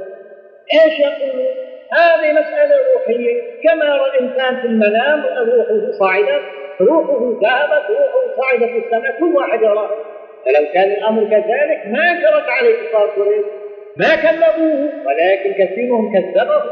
إيش 0.74 0.98
يقولون؟ 1.00 1.46
هذه 1.92 2.32
مسألة 2.32 2.76
روحية. 2.94 3.42
كما 3.62 3.84
يرى 3.84 4.04
الإنسان 4.06 4.60
في 4.60 4.66
المنام 4.66 5.24
روحه 5.26 5.90
صاعدة 5.98 6.40
روحه 6.80 7.40
ذهبت 7.42 7.90
روحه 7.90 8.36
صعدت 8.36 8.70
في 8.70 8.78
السماء 8.86 9.20
كل 9.20 9.36
واحد 9.36 9.62
يراه. 9.62 9.90
فلو 10.44 10.72
كان 10.74 10.90
الأمر 10.90 11.24
كذلك 11.24 11.82
ما 11.86 12.10
أنكرت 12.10 12.48
عليه 12.48 12.74
كفار 12.74 13.10
ما 13.96 14.16
كذبوه 14.16 14.90
ولكن 15.06 15.52
كثيرهم 15.52 16.12
كذبه 16.12 16.62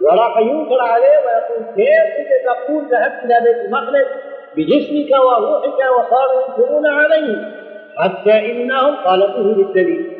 وراح 0.00 0.38
ينكر 0.38 0.80
عليه 0.80 1.18
ويقول 1.18 1.74
كيف 1.76 2.18
انت 2.18 2.28
تقول 2.46 2.84
ذهبت 2.90 3.24
إلى 3.24 3.40
بيت 3.44 3.64
المقدس؟ 3.64 4.25
بجسمك 4.56 5.10
وروحك 5.10 5.78
وصاروا 5.98 6.42
ينكرون 6.48 6.86
عليه 6.86 7.56
حتى 7.98 8.52
إنهم 8.52 8.94
طالبوه 9.04 9.54
بالدليل. 9.54 10.12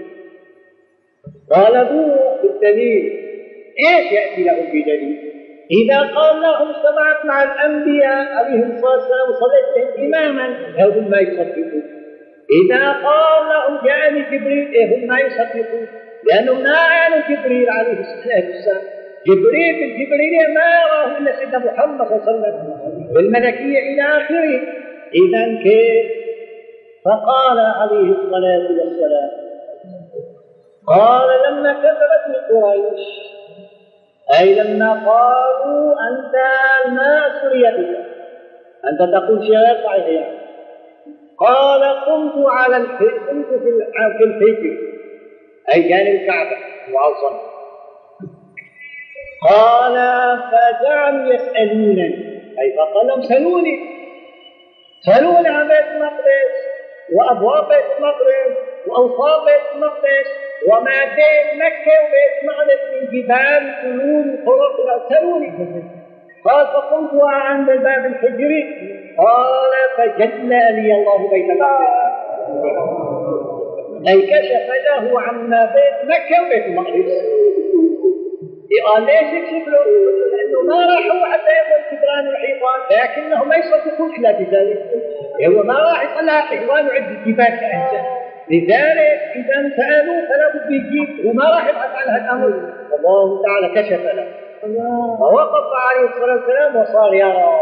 طالبوه 1.51 2.43
بالدليل. 2.43 3.27
إيش 3.89 4.13
يأتي 4.13 4.45
لهم 4.45 4.67
بدليل؟ 4.67 5.27
إذا 5.71 5.99
قال 5.99 6.43
لهم 6.43 6.73
سمعت 6.73 7.25
مع 7.25 7.43
الأنبياء 7.43 8.33
عليهم 8.33 8.71
الصلاة 8.71 8.93
والسلام 8.93 9.29
وصليت 9.29 9.97
بهم 9.97 10.15
إماما 10.15 10.47
هم 10.79 11.11
ما 11.11 11.19
يصدقون؟ 11.19 11.83
إذا 12.61 12.93
قال 12.93 13.49
لهم 13.49 13.87
جاءني 13.87 14.21
جبريل 14.21 14.95
هم 14.95 15.09
ما 15.09 15.21
يصدقون؟ 15.21 15.87
لأنهم 16.25 16.63
ما 16.63 16.77
عانوا 16.77 17.19
جبريل 17.29 17.71
عليه 17.71 18.01
الصلاة 18.01 18.47
والسلام. 18.47 18.83
جبريل 19.27 19.75
بالجبريلية 19.81 20.47
ما 20.55 20.67
يراه 20.81 21.19
إلا 21.19 21.33
سيدنا 21.37 21.59
محمد 21.59 22.07
صلى 22.09 22.17
الله 22.17 22.47
عليه 22.47 22.57
وسلم. 22.57 22.96
بالملكية 23.15 23.79
إلى 23.79 24.03
آخره. 24.03 24.61
إذا 25.15 25.63
كيف؟ 25.63 26.27
فقال 27.07 27.59
عليه 27.59 28.11
الصلاة 28.13 28.69
والسلام 28.81 29.31
قال 30.87 31.29
لما 31.49 31.73
كذبت 31.73 32.51
قريش 32.51 33.07
أي 34.41 34.55
لما 34.55 34.91
قالوا 34.93 35.95
أنت 36.09 36.35
ما 36.93 37.41
سريتك 37.43 38.07
أنت 38.91 39.13
تقول 39.13 39.47
شيء 39.47 39.57
غير 39.57 39.85
صحيح 39.85 40.07
يعني. 40.07 40.39
قال 41.39 41.83
قمت 41.83 42.47
على 42.47 42.77
قمت 42.77 43.47
في 43.47 43.69
الحجر 43.69 44.79
أي 45.75 45.89
جانب 45.89 46.21
الكعبة 46.21 46.57
معظم 46.93 47.37
قال 49.51 49.95
فجعلوا 50.39 51.35
يسألونني. 51.35 52.36
أي 52.61 52.77
لهم 53.05 53.23
سلوني 53.23 53.97
سلوني 55.01 55.49
عن 55.49 55.69
بيت 55.69 55.87
المقدس 55.95 56.55
وأبواب 57.13 57.69
بيت 57.69 57.85
المقدس 57.99 58.57
وأوصاف 58.87 59.45
بيت 59.45 59.75
المقدس 59.75 60.27
وما 60.69 61.05
بين 61.17 61.59
مكة 61.59 61.93
وبيت 62.03 62.35
المقدس 62.43 62.81
من 62.93 63.07
جبال 63.13 63.75
قلوب 63.83 64.49
وقرى 64.49 65.09
سلوني 65.09 65.53
قال 66.45 66.67
فقمت 66.67 67.11
عند 67.23 67.71
الباب 67.71 68.07
الحجري 68.07 68.63
قال 69.19 69.73
فجلى 69.97 70.69
لي 70.71 70.95
الله 70.95 71.31
بيت 71.31 71.51
المقدس 71.51 72.17
أي 74.09 74.23
كشف 74.23 74.71
له 74.87 75.21
عما 75.21 75.65
بين 75.75 76.09
مكة 76.09 76.47
وبيت 76.47 76.67
المقدس 76.67 77.37
قال 78.87 79.03
ليش 79.03 79.33
يكشف 79.33 79.69
له؟ 79.69 79.79
الجدران 82.17 82.29
والحيطان 82.29 82.81
لكنهم 82.91 83.49
ما 83.49 83.57
يصدقون 83.57 84.15
إلا 84.19 84.33
بذلك. 84.33 84.83
هو 85.47 85.63
ما 85.63 85.75
راح 85.75 86.03
يطلع 86.05 86.41
حيوان 86.41 86.87
وعد 86.87 87.09
الجبال 87.11 87.47
كأنسان 87.47 88.05
لذلك 88.51 89.21
إذا 89.37 89.77
سألوا 89.77 90.21
فلا 90.29 90.53
بد 90.55 90.71
يجيب. 90.71 91.27
وما 91.27 91.45
راح 91.45 91.69
يبحث 91.69 91.91
عن 91.97 92.15
هذا 92.15 92.25
الأمر. 92.25 92.47
الله 92.99 93.43
تعالى 93.43 93.69
كشف 93.83 94.15
له. 94.15 94.27
فوقف 95.19 95.67
عليه 95.87 96.09
الصلاة 96.09 96.37
والسلام 96.37 96.77
وصار 96.77 97.15
يرى. 97.15 97.61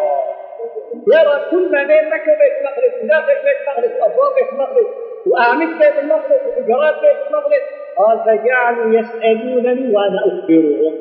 يرى 1.15 1.51
كل 1.51 1.73
ما 1.73 1.83
بين 1.83 2.09
مكة 2.09 2.33
وبيت 2.33 2.55
المقدس 2.61 3.05
وداخل 3.05 3.35
بيت 3.45 3.59
المقدس 3.63 4.01
وأبواب 4.01 4.35
بيت 4.35 4.53
المقدس 4.53 4.87
وأعمدة 5.27 5.79
بيت 5.79 5.99
المقدس 5.99 6.41
وحجرات 6.47 6.95
بيت 6.95 7.17
المقدس. 7.27 7.65
قال 7.99 8.19
فجعلوا 8.25 8.99
يسألونني 8.99 9.97
وأنا 9.97 10.19
أخبرهم. 10.19 10.95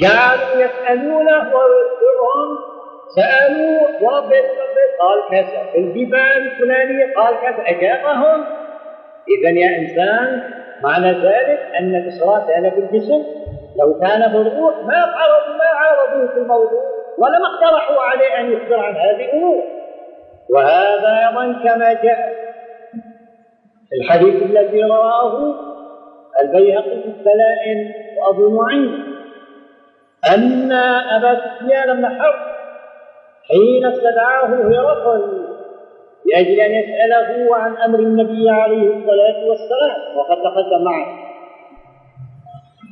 جعلوا 0.00 0.64
يسألونه 0.64 1.38
ويخبرهم 1.38 2.58
سألوا 3.16 3.80
ورب 4.00 4.32
المقدس 4.32 4.90
قال 5.00 5.28
كذا 5.30 5.62
الجبال 5.78 6.46
الفلانية؟ 6.46 7.14
قال 7.16 7.34
كذا 7.40 7.64
أجابهم؟ 7.66 8.44
إذا 9.28 9.50
يا 9.50 9.78
إنسان 9.78 10.50
معنى 10.82 11.12
ذلك 11.12 11.60
أن 11.80 11.94
الإسراء 11.94 12.46
كان 12.48 12.70
بالجسم 12.70 13.24
لو 13.80 13.98
كان 14.00 14.32
بالروح 14.32 14.74
ما 14.76 14.96
عرضوا 14.96 15.54
ما 15.54 15.70
عارضوه 15.74 16.34
في 16.34 16.38
الموضوع 16.38 16.82
ولما 17.18 17.46
اقترحوا 17.54 18.00
عليه 18.02 18.40
أن 18.40 18.52
يخبر 18.52 18.80
عن 18.80 18.94
هذه 18.94 19.24
الأمور. 19.24 19.62
وهذا 20.50 21.28
أيضا 21.28 21.52
كما 21.64 21.92
جاء 21.92 22.34
الحديث 24.00 24.42
الذي 24.42 24.82
رواه 24.84 25.54
البيهقي 26.42 27.02
في 27.02 27.08
الدلائل 27.08 27.94
وأبو 28.18 28.62
نعيم. 28.62 29.13
أن 30.34 30.72
أبا 31.16 31.40
سفيان 31.40 31.96
بن 31.96 32.20
حرب 32.20 32.54
حين 33.48 33.86
استدعاه 33.86 34.46
هرقل 34.46 35.44
لأجل 36.26 36.60
أن 36.60 36.72
يسأله 36.72 37.56
عن 37.56 37.76
أمر 37.76 37.98
النبي 37.98 38.50
عليه 38.50 38.88
الصلاة 38.88 39.44
والسلام. 39.44 40.16
وقد 40.16 40.36
تقدم 40.42 40.84
معه. 40.84 41.06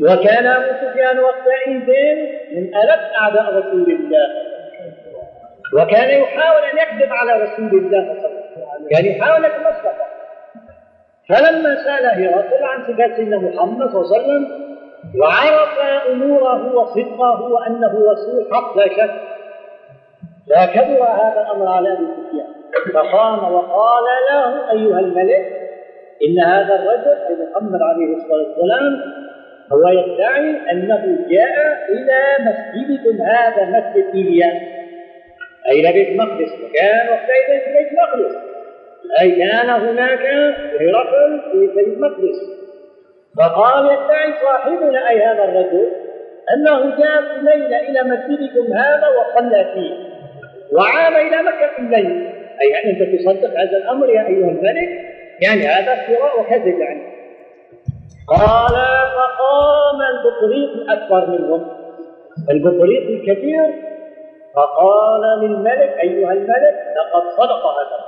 وكان 0.01 0.47
أبو 0.47 0.67
سفيان 0.87 1.19
وقتئذ 1.19 1.89
من 2.57 2.77
ألد 2.77 3.01
أعداء 3.21 3.55
رسول 3.55 3.91
الله. 3.91 4.29
وكان 5.75 6.23
يحاول 6.23 6.63
أن 6.63 6.79
يكذب 6.79 7.13
على 7.13 7.33
رسول 7.33 7.79
الله 7.79 8.03
صلى 8.03 8.13
الله 8.13 8.29
عليه 8.73 8.85
وسلم. 8.85 8.89
كان 8.91 9.07
يحاول 9.07 9.45
أن 9.45 9.51
يتمسك. 9.51 9.95
فلما 11.29 11.75
سأل 11.85 12.07
هرقل 12.07 12.65
عن 12.65 12.83
صفات 12.83 13.17
سيدنا 13.17 13.39
محمد 13.39 13.91
صلى 13.91 14.01
الله 14.01 14.19
عليه 14.19 14.25
وسلم 14.25 14.72
وعرف 15.21 15.79
أموره 16.11 16.75
وصدقه 16.75 17.43
وأنه 17.43 17.93
رسول 18.13 18.47
حق 18.53 18.77
لا 18.77 18.89
شك. 18.89 19.11
فكبر 20.51 21.03
هذا 21.05 21.41
الأمر 21.47 21.67
على 21.69 21.93
أبي 21.93 22.07
سفيان. 22.07 22.63
فقام 22.95 23.55
وقال 23.55 24.05
له 24.31 24.71
أيها 24.71 25.01
الملك 25.01 25.63
إن 26.29 26.45
هذا 26.45 26.75
الرجل 26.75 27.19
أي 27.29 27.37
محمد 27.51 27.83
عليه 27.83 28.17
الصلاة 28.17 28.49
والسلام 28.49 29.13
هو 29.73 29.89
يدعي 29.89 30.71
أنه 30.73 31.19
جاء 31.31 31.87
إلى 31.89 32.21
مسجدكم 32.41 33.23
هذا 33.23 33.65
مسجد 33.65 34.15
إيليا 34.15 34.51
أي 35.69 35.81
إلى 35.81 35.93
بيت 35.93 36.09
المقدس 36.09 36.53
وكان 36.53 37.09
وقتئذ 37.09 37.61
في 37.65 37.73
بيت 37.79 37.93
المقدس 37.93 38.37
أي 39.21 39.31
كان 39.31 39.71
هناك 39.71 40.21
هرقل 40.81 41.41
في 41.53 41.67
بيت 41.77 41.89
المقدس 41.89 42.39
فقال 43.39 43.85
يدعي 43.85 44.33
صاحبنا 44.45 45.09
أي 45.11 45.23
هذا 45.23 45.45
الرجل؟ 45.45 45.89
أنه 46.55 46.97
جاء 46.97 47.23
في 47.23 47.37
الليلة 47.41 47.81
إلى 47.81 48.03
مسجدكم 48.03 48.73
هذا 48.73 49.09
وصلى 49.09 49.65
فيه. 49.75 49.95
وعاد 50.77 51.13
إلى 51.13 51.43
مكة 51.43 51.79
الليل. 51.79 52.33
أي 52.63 52.91
أنت 52.91 53.21
تصدق 53.21 53.61
هذا 53.61 53.77
الأمر 53.77 54.09
يا 54.09 54.27
أيها 54.27 54.49
الملك؟ 54.49 54.89
يعني 55.43 55.67
هذا 55.67 55.93
افتراء 55.93 56.41
وكذب 56.41 56.79
يعني. 56.79 57.13
قال 58.29 58.75
فقام 59.17 60.01
البطريق 60.03 60.71
الأكبر 60.73 61.27
منهم. 61.27 61.69
البطريق 62.51 63.03
الكبير. 63.03 63.93
فقال 64.55 65.41
للملك 65.41 65.99
أيها 66.03 66.33
الملك 66.33 66.75
لقد 66.97 67.23
صدق 67.37 67.67
هذا 67.67 68.03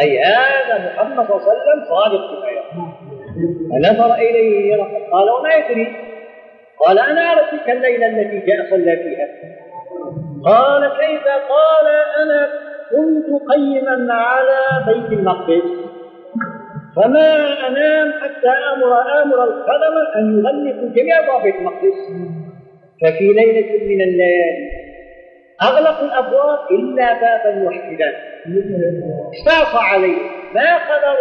أي 0.00 0.18
هذا 0.22 0.78
محمد 0.78 1.26
صلى 1.26 1.36
الله 1.36 1.48
عليه 1.48 1.62
وسلم 1.62 1.84
صادق 1.88 2.28
في 2.28 2.57
فنظر 3.70 4.14
إليه 4.14 4.76
قال 5.12 5.30
وما 5.30 5.54
يدري؟ 5.54 5.96
قال 6.86 6.98
أنا 6.98 7.20
أعرف 7.20 7.50
تلك 7.50 7.70
الليلة 7.70 8.06
التي 8.06 8.46
جاء 8.46 8.70
صلى 8.70 8.96
فيها. 8.96 9.28
قال 10.44 10.82
كيف؟ 10.88 11.24
قال 11.24 11.86
أنا 12.22 12.48
كنت 12.90 13.50
قيما 13.50 14.14
على 14.14 14.60
بيت 14.86 15.18
المقدس 15.18 15.88
فما 16.96 17.56
أنام 17.68 18.12
حتى 18.12 18.48
آمر 18.48 18.92
آمر 19.22 19.44
الخدم 19.44 19.94
أن 20.16 20.38
يغلقوا 20.38 20.88
جميع 20.88 21.18
أبواب 21.18 21.46
المقدس. 21.46 21.98
ففي 23.02 23.24
ليلة 23.32 23.84
من 23.84 24.00
الليالي 24.00 24.68
أغلقوا 25.62 26.06
الأبواب 26.06 26.58
إلا 26.70 27.12
بابا 27.12 27.64
واحدا 27.64 28.12
استعصى 29.34 29.84
عليه. 29.94 30.18
ما 30.54 30.76
قدروا 30.76 31.16